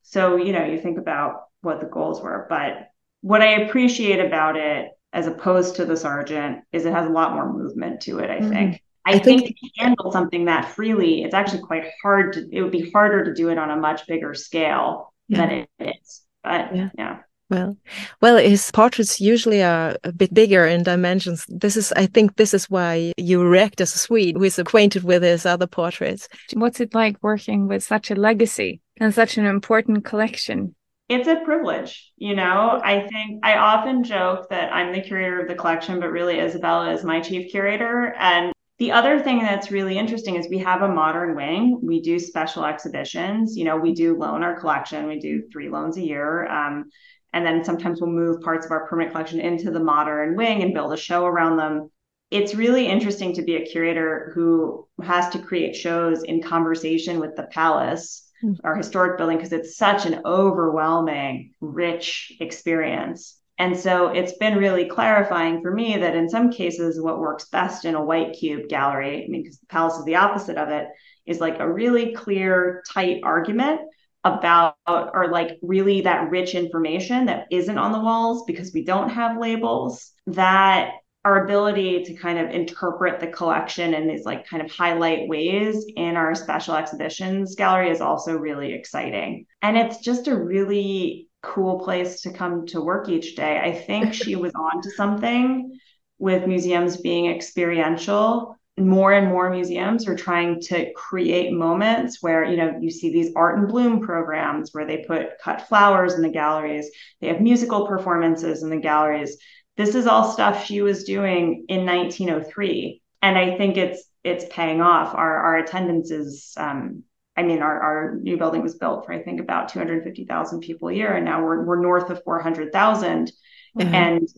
So 0.02 0.36
you 0.36 0.52
know, 0.52 0.64
you 0.64 0.78
think 0.80 0.98
about 0.98 1.44
what 1.62 1.80
the 1.80 1.86
goals 1.86 2.20
were, 2.20 2.46
but 2.48 2.88
what 3.22 3.40
I 3.40 3.62
appreciate 3.62 4.20
about 4.20 4.56
it, 4.56 4.90
as 5.12 5.26
opposed 5.26 5.76
to 5.76 5.86
the 5.86 5.96
Sargent, 5.96 6.64
is 6.72 6.84
it 6.84 6.92
has 6.92 7.06
a 7.06 7.12
lot 7.12 7.32
more 7.32 7.50
movement 7.50 8.02
to 8.02 8.18
it. 8.18 8.28
I 8.28 8.40
mm-hmm. 8.40 8.50
think. 8.50 8.82
I, 9.04 9.14
I 9.14 9.18
think, 9.18 9.42
think, 9.42 9.56
to 9.58 9.70
handle 9.78 10.12
something 10.12 10.44
that 10.44 10.68
freely, 10.70 11.24
it's 11.24 11.34
actually 11.34 11.62
quite 11.62 11.84
hard 12.02 12.34
to, 12.34 12.48
it 12.52 12.62
would 12.62 12.70
be 12.70 12.90
harder 12.90 13.24
to 13.24 13.34
do 13.34 13.48
it 13.48 13.58
on 13.58 13.70
a 13.70 13.76
much 13.76 14.06
bigger 14.06 14.34
scale 14.34 15.12
yeah. 15.28 15.38
than 15.38 15.50
it 15.50 15.68
is. 15.80 16.22
But 16.44 16.74
yeah. 16.76 16.90
yeah. 16.96 17.18
Well, 17.50 17.76
well, 18.22 18.38
his 18.38 18.70
portraits 18.70 19.20
usually 19.20 19.62
are 19.62 19.96
a 20.04 20.12
bit 20.12 20.32
bigger 20.32 20.64
in 20.64 20.84
dimensions. 20.84 21.44
This 21.48 21.76
is, 21.76 21.92
I 21.92 22.06
think, 22.06 22.36
this 22.36 22.54
is 22.54 22.70
why 22.70 23.12
you 23.18 23.42
react 23.46 23.82
as 23.82 23.94
a 23.94 23.98
Swede 23.98 24.36
who 24.36 24.44
is 24.44 24.58
acquainted 24.58 25.04
with 25.04 25.22
his 25.22 25.44
other 25.44 25.66
portraits. 25.66 26.28
What's 26.54 26.80
it 26.80 26.94
like 26.94 27.22
working 27.22 27.68
with 27.68 27.82
such 27.82 28.10
a 28.10 28.14
legacy 28.14 28.80
and 28.98 29.12
such 29.12 29.36
an 29.36 29.44
important 29.44 30.04
collection? 30.06 30.74
It's 31.10 31.28
a 31.28 31.42
privilege, 31.44 32.10
you 32.16 32.34
know. 32.34 32.80
I 32.82 33.06
think 33.06 33.44
I 33.44 33.58
often 33.58 34.02
joke 34.02 34.48
that 34.48 34.72
I'm 34.72 34.94
the 34.94 35.02
curator 35.02 35.40
of 35.40 35.48
the 35.48 35.54
collection, 35.54 36.00
but 36.00 36.10
really 36.10 36.40
Isabella 36.40 36.94
is 36.94 37.04
my 37.04 37.20
chief 37.20 37.50
curator. 37.50 38.14
And 38.18 38.50
the 38.82 38.90
other 38.90 39.20
thing 39.20 39.38
that's 39.38 39.70
really 39.70 39.96
interesting 39.96 40.34
is 40.34 40.48
we 40.50 40.58
have 40.58 40.82
a 40.82 40.88
modern 40.88 41.36
wing. 41.36 41.78
We 41.80 42.00
do 42.00 42.18
special 42.18 42.64
exhibitions. 42.64 43.56
You 43.56 43.62
know, 43.62 43.76
we 43.76 43.94
do 43.94 44.18
loan 44.18 44.42
our 44.42 44.58
collection. 44.58 45.06
We 45.06 45.20
do 45.20 45.44
three 45.52 45.68
loans 45.68 45.98
a 45.98 46.02
year. 46.02 46.48
Um, 46.48 46.90
and 47.32 47.46
then 47.46 47.62
sometimes 47.62 48.00
we'll 48.00 48.10
move 48.10 48.40
parts 48.40 48.66
of 48.66 48.72
our 48.72 48.88
permanent 48.88 49.12
collection 49.12 49.38
into 49.38 49.70
the 49.70 49.78
modern 49.78 50.34
wing 50.34 50.64
and 50.64 50.74
build 50.74 50.92
a 50.92 50.96
show 50.96 51.24
around 51.24 51.58
them. 51.58 51.92
It's 52.32 52.56
really 52.56 52.88
interesting 52.88 53.32
to 53.34 53.42
be 53.42 53.54
a 53.54 53.64
curator 53.64 54.32
who 54.34 54.88
has 55.00 55.28
to 55.28 55.38
create 55.38 55.76
shows 55.76 56.24
in 56.24 56.42
conversation 56.42 57.20
with 57.20 57.36
the 57.36 57.44
palace, 57.52 58.28
mm. 58.42 58.56
our 58.64 58.74
historic 58.74 59.16
building, 59.16 59.36
because 59.36 59.52
it's 59.52 59.76
such 59.76 60.06
an 60.06 60.22
overwhelming, 60.24 61.52
rich 61.60 62.32
experience. 62.40 63.38
And 63.62 63.78
so 63.78 64.08
it's 64.08 64.32
been 64.38 64.58
really 64.58 64.86
clarifying 64.86 65.62
for 65.62 65.70
me 65.70 65.96
that 65.96 66.16
in 66.16 66.28
some 66.28 66.50
cases, 66.50 67.00
what 67.00 67.20
works 67.20 67.44
best 67.48 67.84
in 67.84 67.94
a 67.94 68.04
white 68.04 68.32
cube 68.32 68.68
gallery, 68.68 69.22
I 69.24 69.28
mean, 69.28 69.44
because 69.44 69.60
the 69.60 69.66
palace 69.68 69.96
is 69.98 70.04
the 70.04 70.16
opposite 70.16 70.56
of 70.56 70.70
it, 70.70 70.88
is 71.26 71.38
like 71.38 71.60
a 71.60 71.72
really 71.72 72.12
clear, 72.12 72.82
tight 72.92 73.20
argument 73.22 73.82
about 74.24 74.74
or 74.86 75.28
like 75.30 75.60
really 75.62 76.00
that 76.00 76.28
rich 76.28 76.56
information 76.56 77.26
that 77.26 77.46
isn't 77.52 77.78
on 77.78 77.92
the 77.92 78.00
walls 78.00 78.42
because 78.48 78.72
we 78.74 78.84
don't 78.84 79.10
have 79.10 79.38
labels 79.38 80.10
that 80.26 80.94
our 81.24 81.44
ability 81.44 82.02
to 82.02 82.14
kind 82.14 82.40
of 82.40 82.50
interpret 82.50 83.20
the 83.20 83.28
collection 83.28 83.94
in 83.94 84.08
these 84.08 84.24
like 84.24 84.44
kind 84.44 84.64
of 84.64 84.72
highlight 84.72 85.28
ways 85.28 85.86
in 85.94 86.16
our 86.16 86.34
special 86.34 86.74
exhibitions 86.74 87.54
gallery 87.54 87.90
is 87.90 88.00
also 88.00 88.36
really 88.36 88.72
exciting. 88.72 89.46
And 89.62 89.76
it's 89.76 89.98
just 89.98 90.26
a 90.26 90.36
really 90.36 91.28
cool 91.42 91.80
place 91.80 92.22
to 92.22 92.32
come 92.32 92.66
to 92.66 92.80
work 92.80 93.08
each 93.08 93.36
day. 93.36 93.58
I 93.58 93.72
think 93.72 94.14
she 94.14 94.36
was 94.44 94.52
on 94.54 94.82
to 94.82 94.90
something 94.90 95.78
with 96.18 96.46
museums 96.46 96.96
being 96.96 97.26
experiential. 97.30 98.56
More 98.78 99.12
and 99.12 99.28
more 99.28 99.50
museums 99.50 100.08
are 100.08 100.16
trying 100.16 100.60
to 100.62 100.92
create 100.94 101.52
moments 101.52 102.22
where 102.22 102.44
you 102.44 102.56
know 102.56 102.78
you 102.80 102.90
see 102.90 103.12
these 103.12 103.32
art 103.36 103.58
and 103.58 103.68
bloom 103.68 104.00
programs 104.00 104.70
where 104.72 104.86
they 104.86 105.04
put 105.06 105.38
cut 105.42 105.68
flowers 105.68 106.14
in 106.14 106.22
the 106.22 106.30
galleries. 106.30 106.90
They 107.20 107.28
have 107.28 107.40
musical 107.40 107.86
performances 107.86 108.62
in 108.62 108.70
the 108.70 108.78
galleries. 108.78 109.36
This 109.76 109.94
is 109.94 110.06
all 110.06 110.32
stuff 110.32 110.64
she 110.64 110.80
was 110.80 111.04
doing 111.04 111.66
in 111.68 111.84
1903 111.86 113.00
and 113.22 113.38
i 113.38 113.56
think 113.56 113.76
it's 113.78 114.04
it's 114.24 114.44
paying 114.50 114.80
off. 114.80 115.14
Our 115.14 115.36
our 115.36 115.56
attendance 115.58 116.10
is 116.10 116.54
um, 116.56 117.04
I 117.36 117.42
mean, 117.42 117.62
our, 117.62 117.80
our 117.80 118.14
new 118.16 118.36
building 118.36 118.62
was 118.62 118.76
built 118.76 119.06
for 119.06 119.12
I 119.12 119.22
think 119.22 119.40
about 119.40 119.70
250,000 119.70 120.60
people 120.60 120.88
a 120.88 120.94
year, 120.94 121.14
and 121.14 121.24
now 121.24 121.42
we're 121.42 121.64
we're 121.64 121.80
north 121.80 122.10
of 122.10 122.22
400,000. 122.24 123.32
Mm-hmm. 123.78 123.94
And 123.94 124.28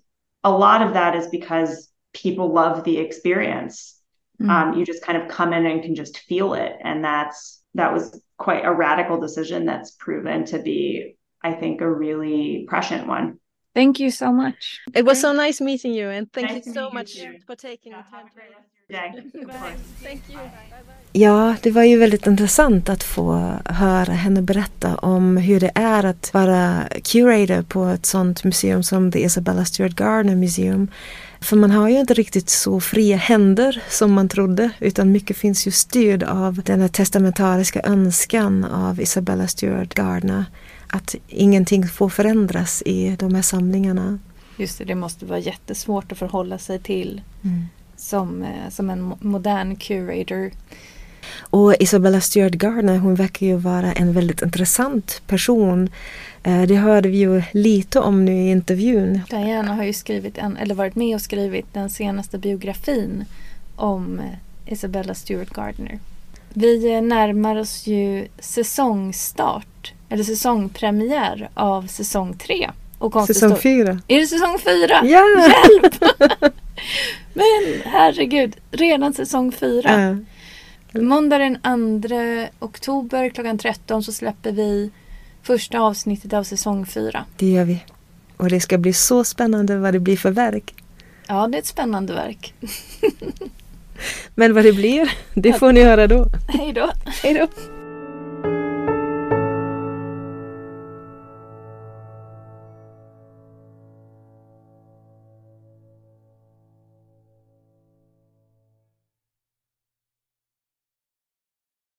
a 0.44 0.50
lot 0.50 0.82
of 0.82 0.94
that 0.94 1.16
is 1.16 1.26
because 1.28 1.90
people 2.12 2.52
love 2.52 2.84
the 2.84 2.98
experience 2.98 3.94
Mm-hmm. 4.40 4.50
Um, 4.50 4.74
you 4.74 4.84
just 4.84 5.02
kind 5.02 5.20
of 5.20 5.28
come 5.28 5.52
in 5.52 5.66
and 5.66 5.82
can 5.82 5.94
just 5.94 6.18
feel 6.18 6.54
it. 6.54 6.72
And 6.82 7.04
that's 7.04 7.62
that 7.74 7.92
was 7.92 8.20
quite 8.36 8.64
a 8.64 8.72
radical 8.72 9.20
decision 9.20 9.64
that's 9.64 9.92
proven 9.92 10.44
to 10.46 10.58
be, 10.58 11.16
I 11.42 11.54
think, 11.54 11.80
a 11.80 11.90
really 11.90 12.64
prescient 12.68 13.06
one. 13.06 13.38
Thank 13.74 13.98
you 13.98 14.10
so 14.10 14.32
much. 14.32 14.80
It 14.94 15.04
was 15.04 15.20
so 15.20 15.32
nice 15.32 15.60
meeting 15.60 15.92
you, 15.92 16.08
and 16.08 16.32
thank 16.32 16.50
nice 16.50 16.66
you 16.66 16.72
so 16.72 16.90
much 16.90 17.16
you. 17.16 17.38
for 17.46 17.56
taking 17.56 17.92
yeah, 17.92 18.02
the 18.02 18.16
time. 18.16 18.26
Ja, 21.16 21.56
det 21.62 21.70
var 21.70 21.82
ju 21.82 21.98
väldigt 21.98 22.26
intressant 22.26 22.88
att 22.88 23.02
få 23.02 23.52
höra 23.64 24.12
henne 24.12 24.42
berätta 24.42 24.96
om 24.96 25.36
hur 25.36 25.60
det 25.60 25.70
är 25.74 26.04
att 26.04 26.34
vara 26.34 26.82
curator 27.02 27.62
på 27.62 27.84
ett 27.84 28.06
sånt 28.06 28.44
museum 28.44 28.82
som 28.82 29.12
The 29.12 29.24
Isabella 29.24 29.64
Stewart 29.64 29.94
Gardner 29.94 30.36
Museum. 30.36 30.88
För 31.40 31.56
man 31.56 31.70
har 31.70 31.88
ju 31.88 32.00
inte 32.00 32.14
riktigt 32.14 32.50
så 32.50 32.80
fria 32.80 33.16
händer 33.16 33.82
som 33.88 34.12
man 34.12 34.28
trodde 34.28 34.70
utan 34.80 35.12
mycket 35.12 35.36
finns 35.36 35.66
ju 35.66 35.70
styrd 35.70 36.22
av 36.22 36.62
den 36.62 36.80
här 36.80 36.88
testamentariska 36.88 37.80
önskan 37.84 38.64
av 38.64 39.00
Isabella 39.00 39.48
Stewart 39.48 39.94
Gardner 39.94 40.44
att 40.88 41.14
ingenting 41.28 41.88
får 41.88 42.08
förändras 42.08 42.82
i 42.86 43.16
de 43.18 43.34
här 43.34 43.42
samlingarna. 43.42 44.18
Just 44.56 44.78
det, 44.78 44.84
det 44.84 44.94
måste 44.94 45.26
vara 45.26 45.38
jättesvårt 45.38 46.12
att 46.12 46.18
förhålla 46.18 46.58
sig 46.58 46.78
till. 46.78 47.22
Mm. 47.44 47.66
Som, 48.04 48.42
eh, 48.42 48.70
som 48.70 48.90
en 48.90 49.14
modern 49.20 49.76
curator. 49.76 50.50
Och 51.38 51.74
Isabella 51.80 52.20
Stewart 52.20 52.52
Gardner 52.52 52.98
hon 52.98 53.14
verkar 53.14 53.46
ju 53.46 53.56
vara 53.56 53.92
en 53.92 54.12
väldigt 54.12 54.42
intressant 54.42 55.22
person 55.26 55.90
Eh, 56.46 56.62
det 56.62 56.76
hörde 56.76 57.08
vi 57.08 57.16
ju 57.16 57.42
lite 57.52 58.00
om 58.00 58.24
nu 58.24 58.32
i 58.32 58.50
intervjun. 58.50 59.20
Diana 59.30 59.74
har 59.74 59.84
ju 59.84 59.92
skrivit 59.92 60.38
en, 60.38 60.56
eller 60.56 60.74
varit 60.74 60.94
med 60.94 61.14
och 61.14 61.20
skrivit 61.20 61.66
den 61.72 61.90
senaste 61.90 62.38
biografin 62.38 63.24
om 63.76 64.18
eh, 64.18 64.72
Isabella 64.72 65.14
Stewart 65.14 65.50
Gardner. 65.50 65.98
Vi 66.48 67.00
närmar 67.00 67.56
oss 67.56 67.86
ju 67.86 68.28
säsongstart, 68.38 69.92
eller 70.08 70.24
säsongpremiär 70.24 71.48
av 71.54 71.86
säsong 71.86 72.36
tre. 72.38 72.70
Och 72.98 73.26
säsong 73.26 73.56
fyra. 73.56 74.00
Är 74.08 74.20
det 74.20 74.26
säsong 74.26 74.58
fyra? 74.58 75.00
Ja! 75.04 75.24
Hjälp! 75.82 75.94
Men 77.32 77.82
herregud, 77.84 78.56
redan 78.70 79.14
säsong 79.14 79.52
fyra. 79.52 80.10
Uh. 80.10 80.16
Måndag 81.02 81.38
den 81.38 82.02
2 82.02 82.66
oktober 82.66 83.28
klockan 83.28 83.58
13 83.58 84.02
så 84.02 84.12
släpper 84.12 84.52
vi 84.52 84.90
första 85.42 85.80
avsnittet 85.80 86.32
av 86.32 86.44
säsong 86.44 86.86
fyra. 86.86 87.24
Det 87.36 87.46
gör 87.46 87.64
vi. 87.64 87.84
Och 88.36 88.48
det 88.48 88.60
ska 88.60 88.78
bli 88.78 88.92
så 88.92 89.24
spännande 89.24 89.76
vad 89.76 89.94
det 89.94 90.00
blir 90.00 90.16
för 90.16 90.30
verk. 90.30 90.74
Ja, 91.26 91.46
det 91.46 91.56
är 91.56 91.58
ett 91.58 91.66
spännande 91.66 92.14
verk. 92.14 92.54
Men 94.34 94.54
vad 94.54 94.64
det 94.64 94.72
blir, 94.72 95.12
det 95.34 95.52
får 95.52 95.72
ni 95.72 95.82
höra 95.82 96.06
då. 96.06 96.26
Hej 96.48 96.72
då. 96.72 96.90
Hej 97.22 97.34
då. 97.34 97.73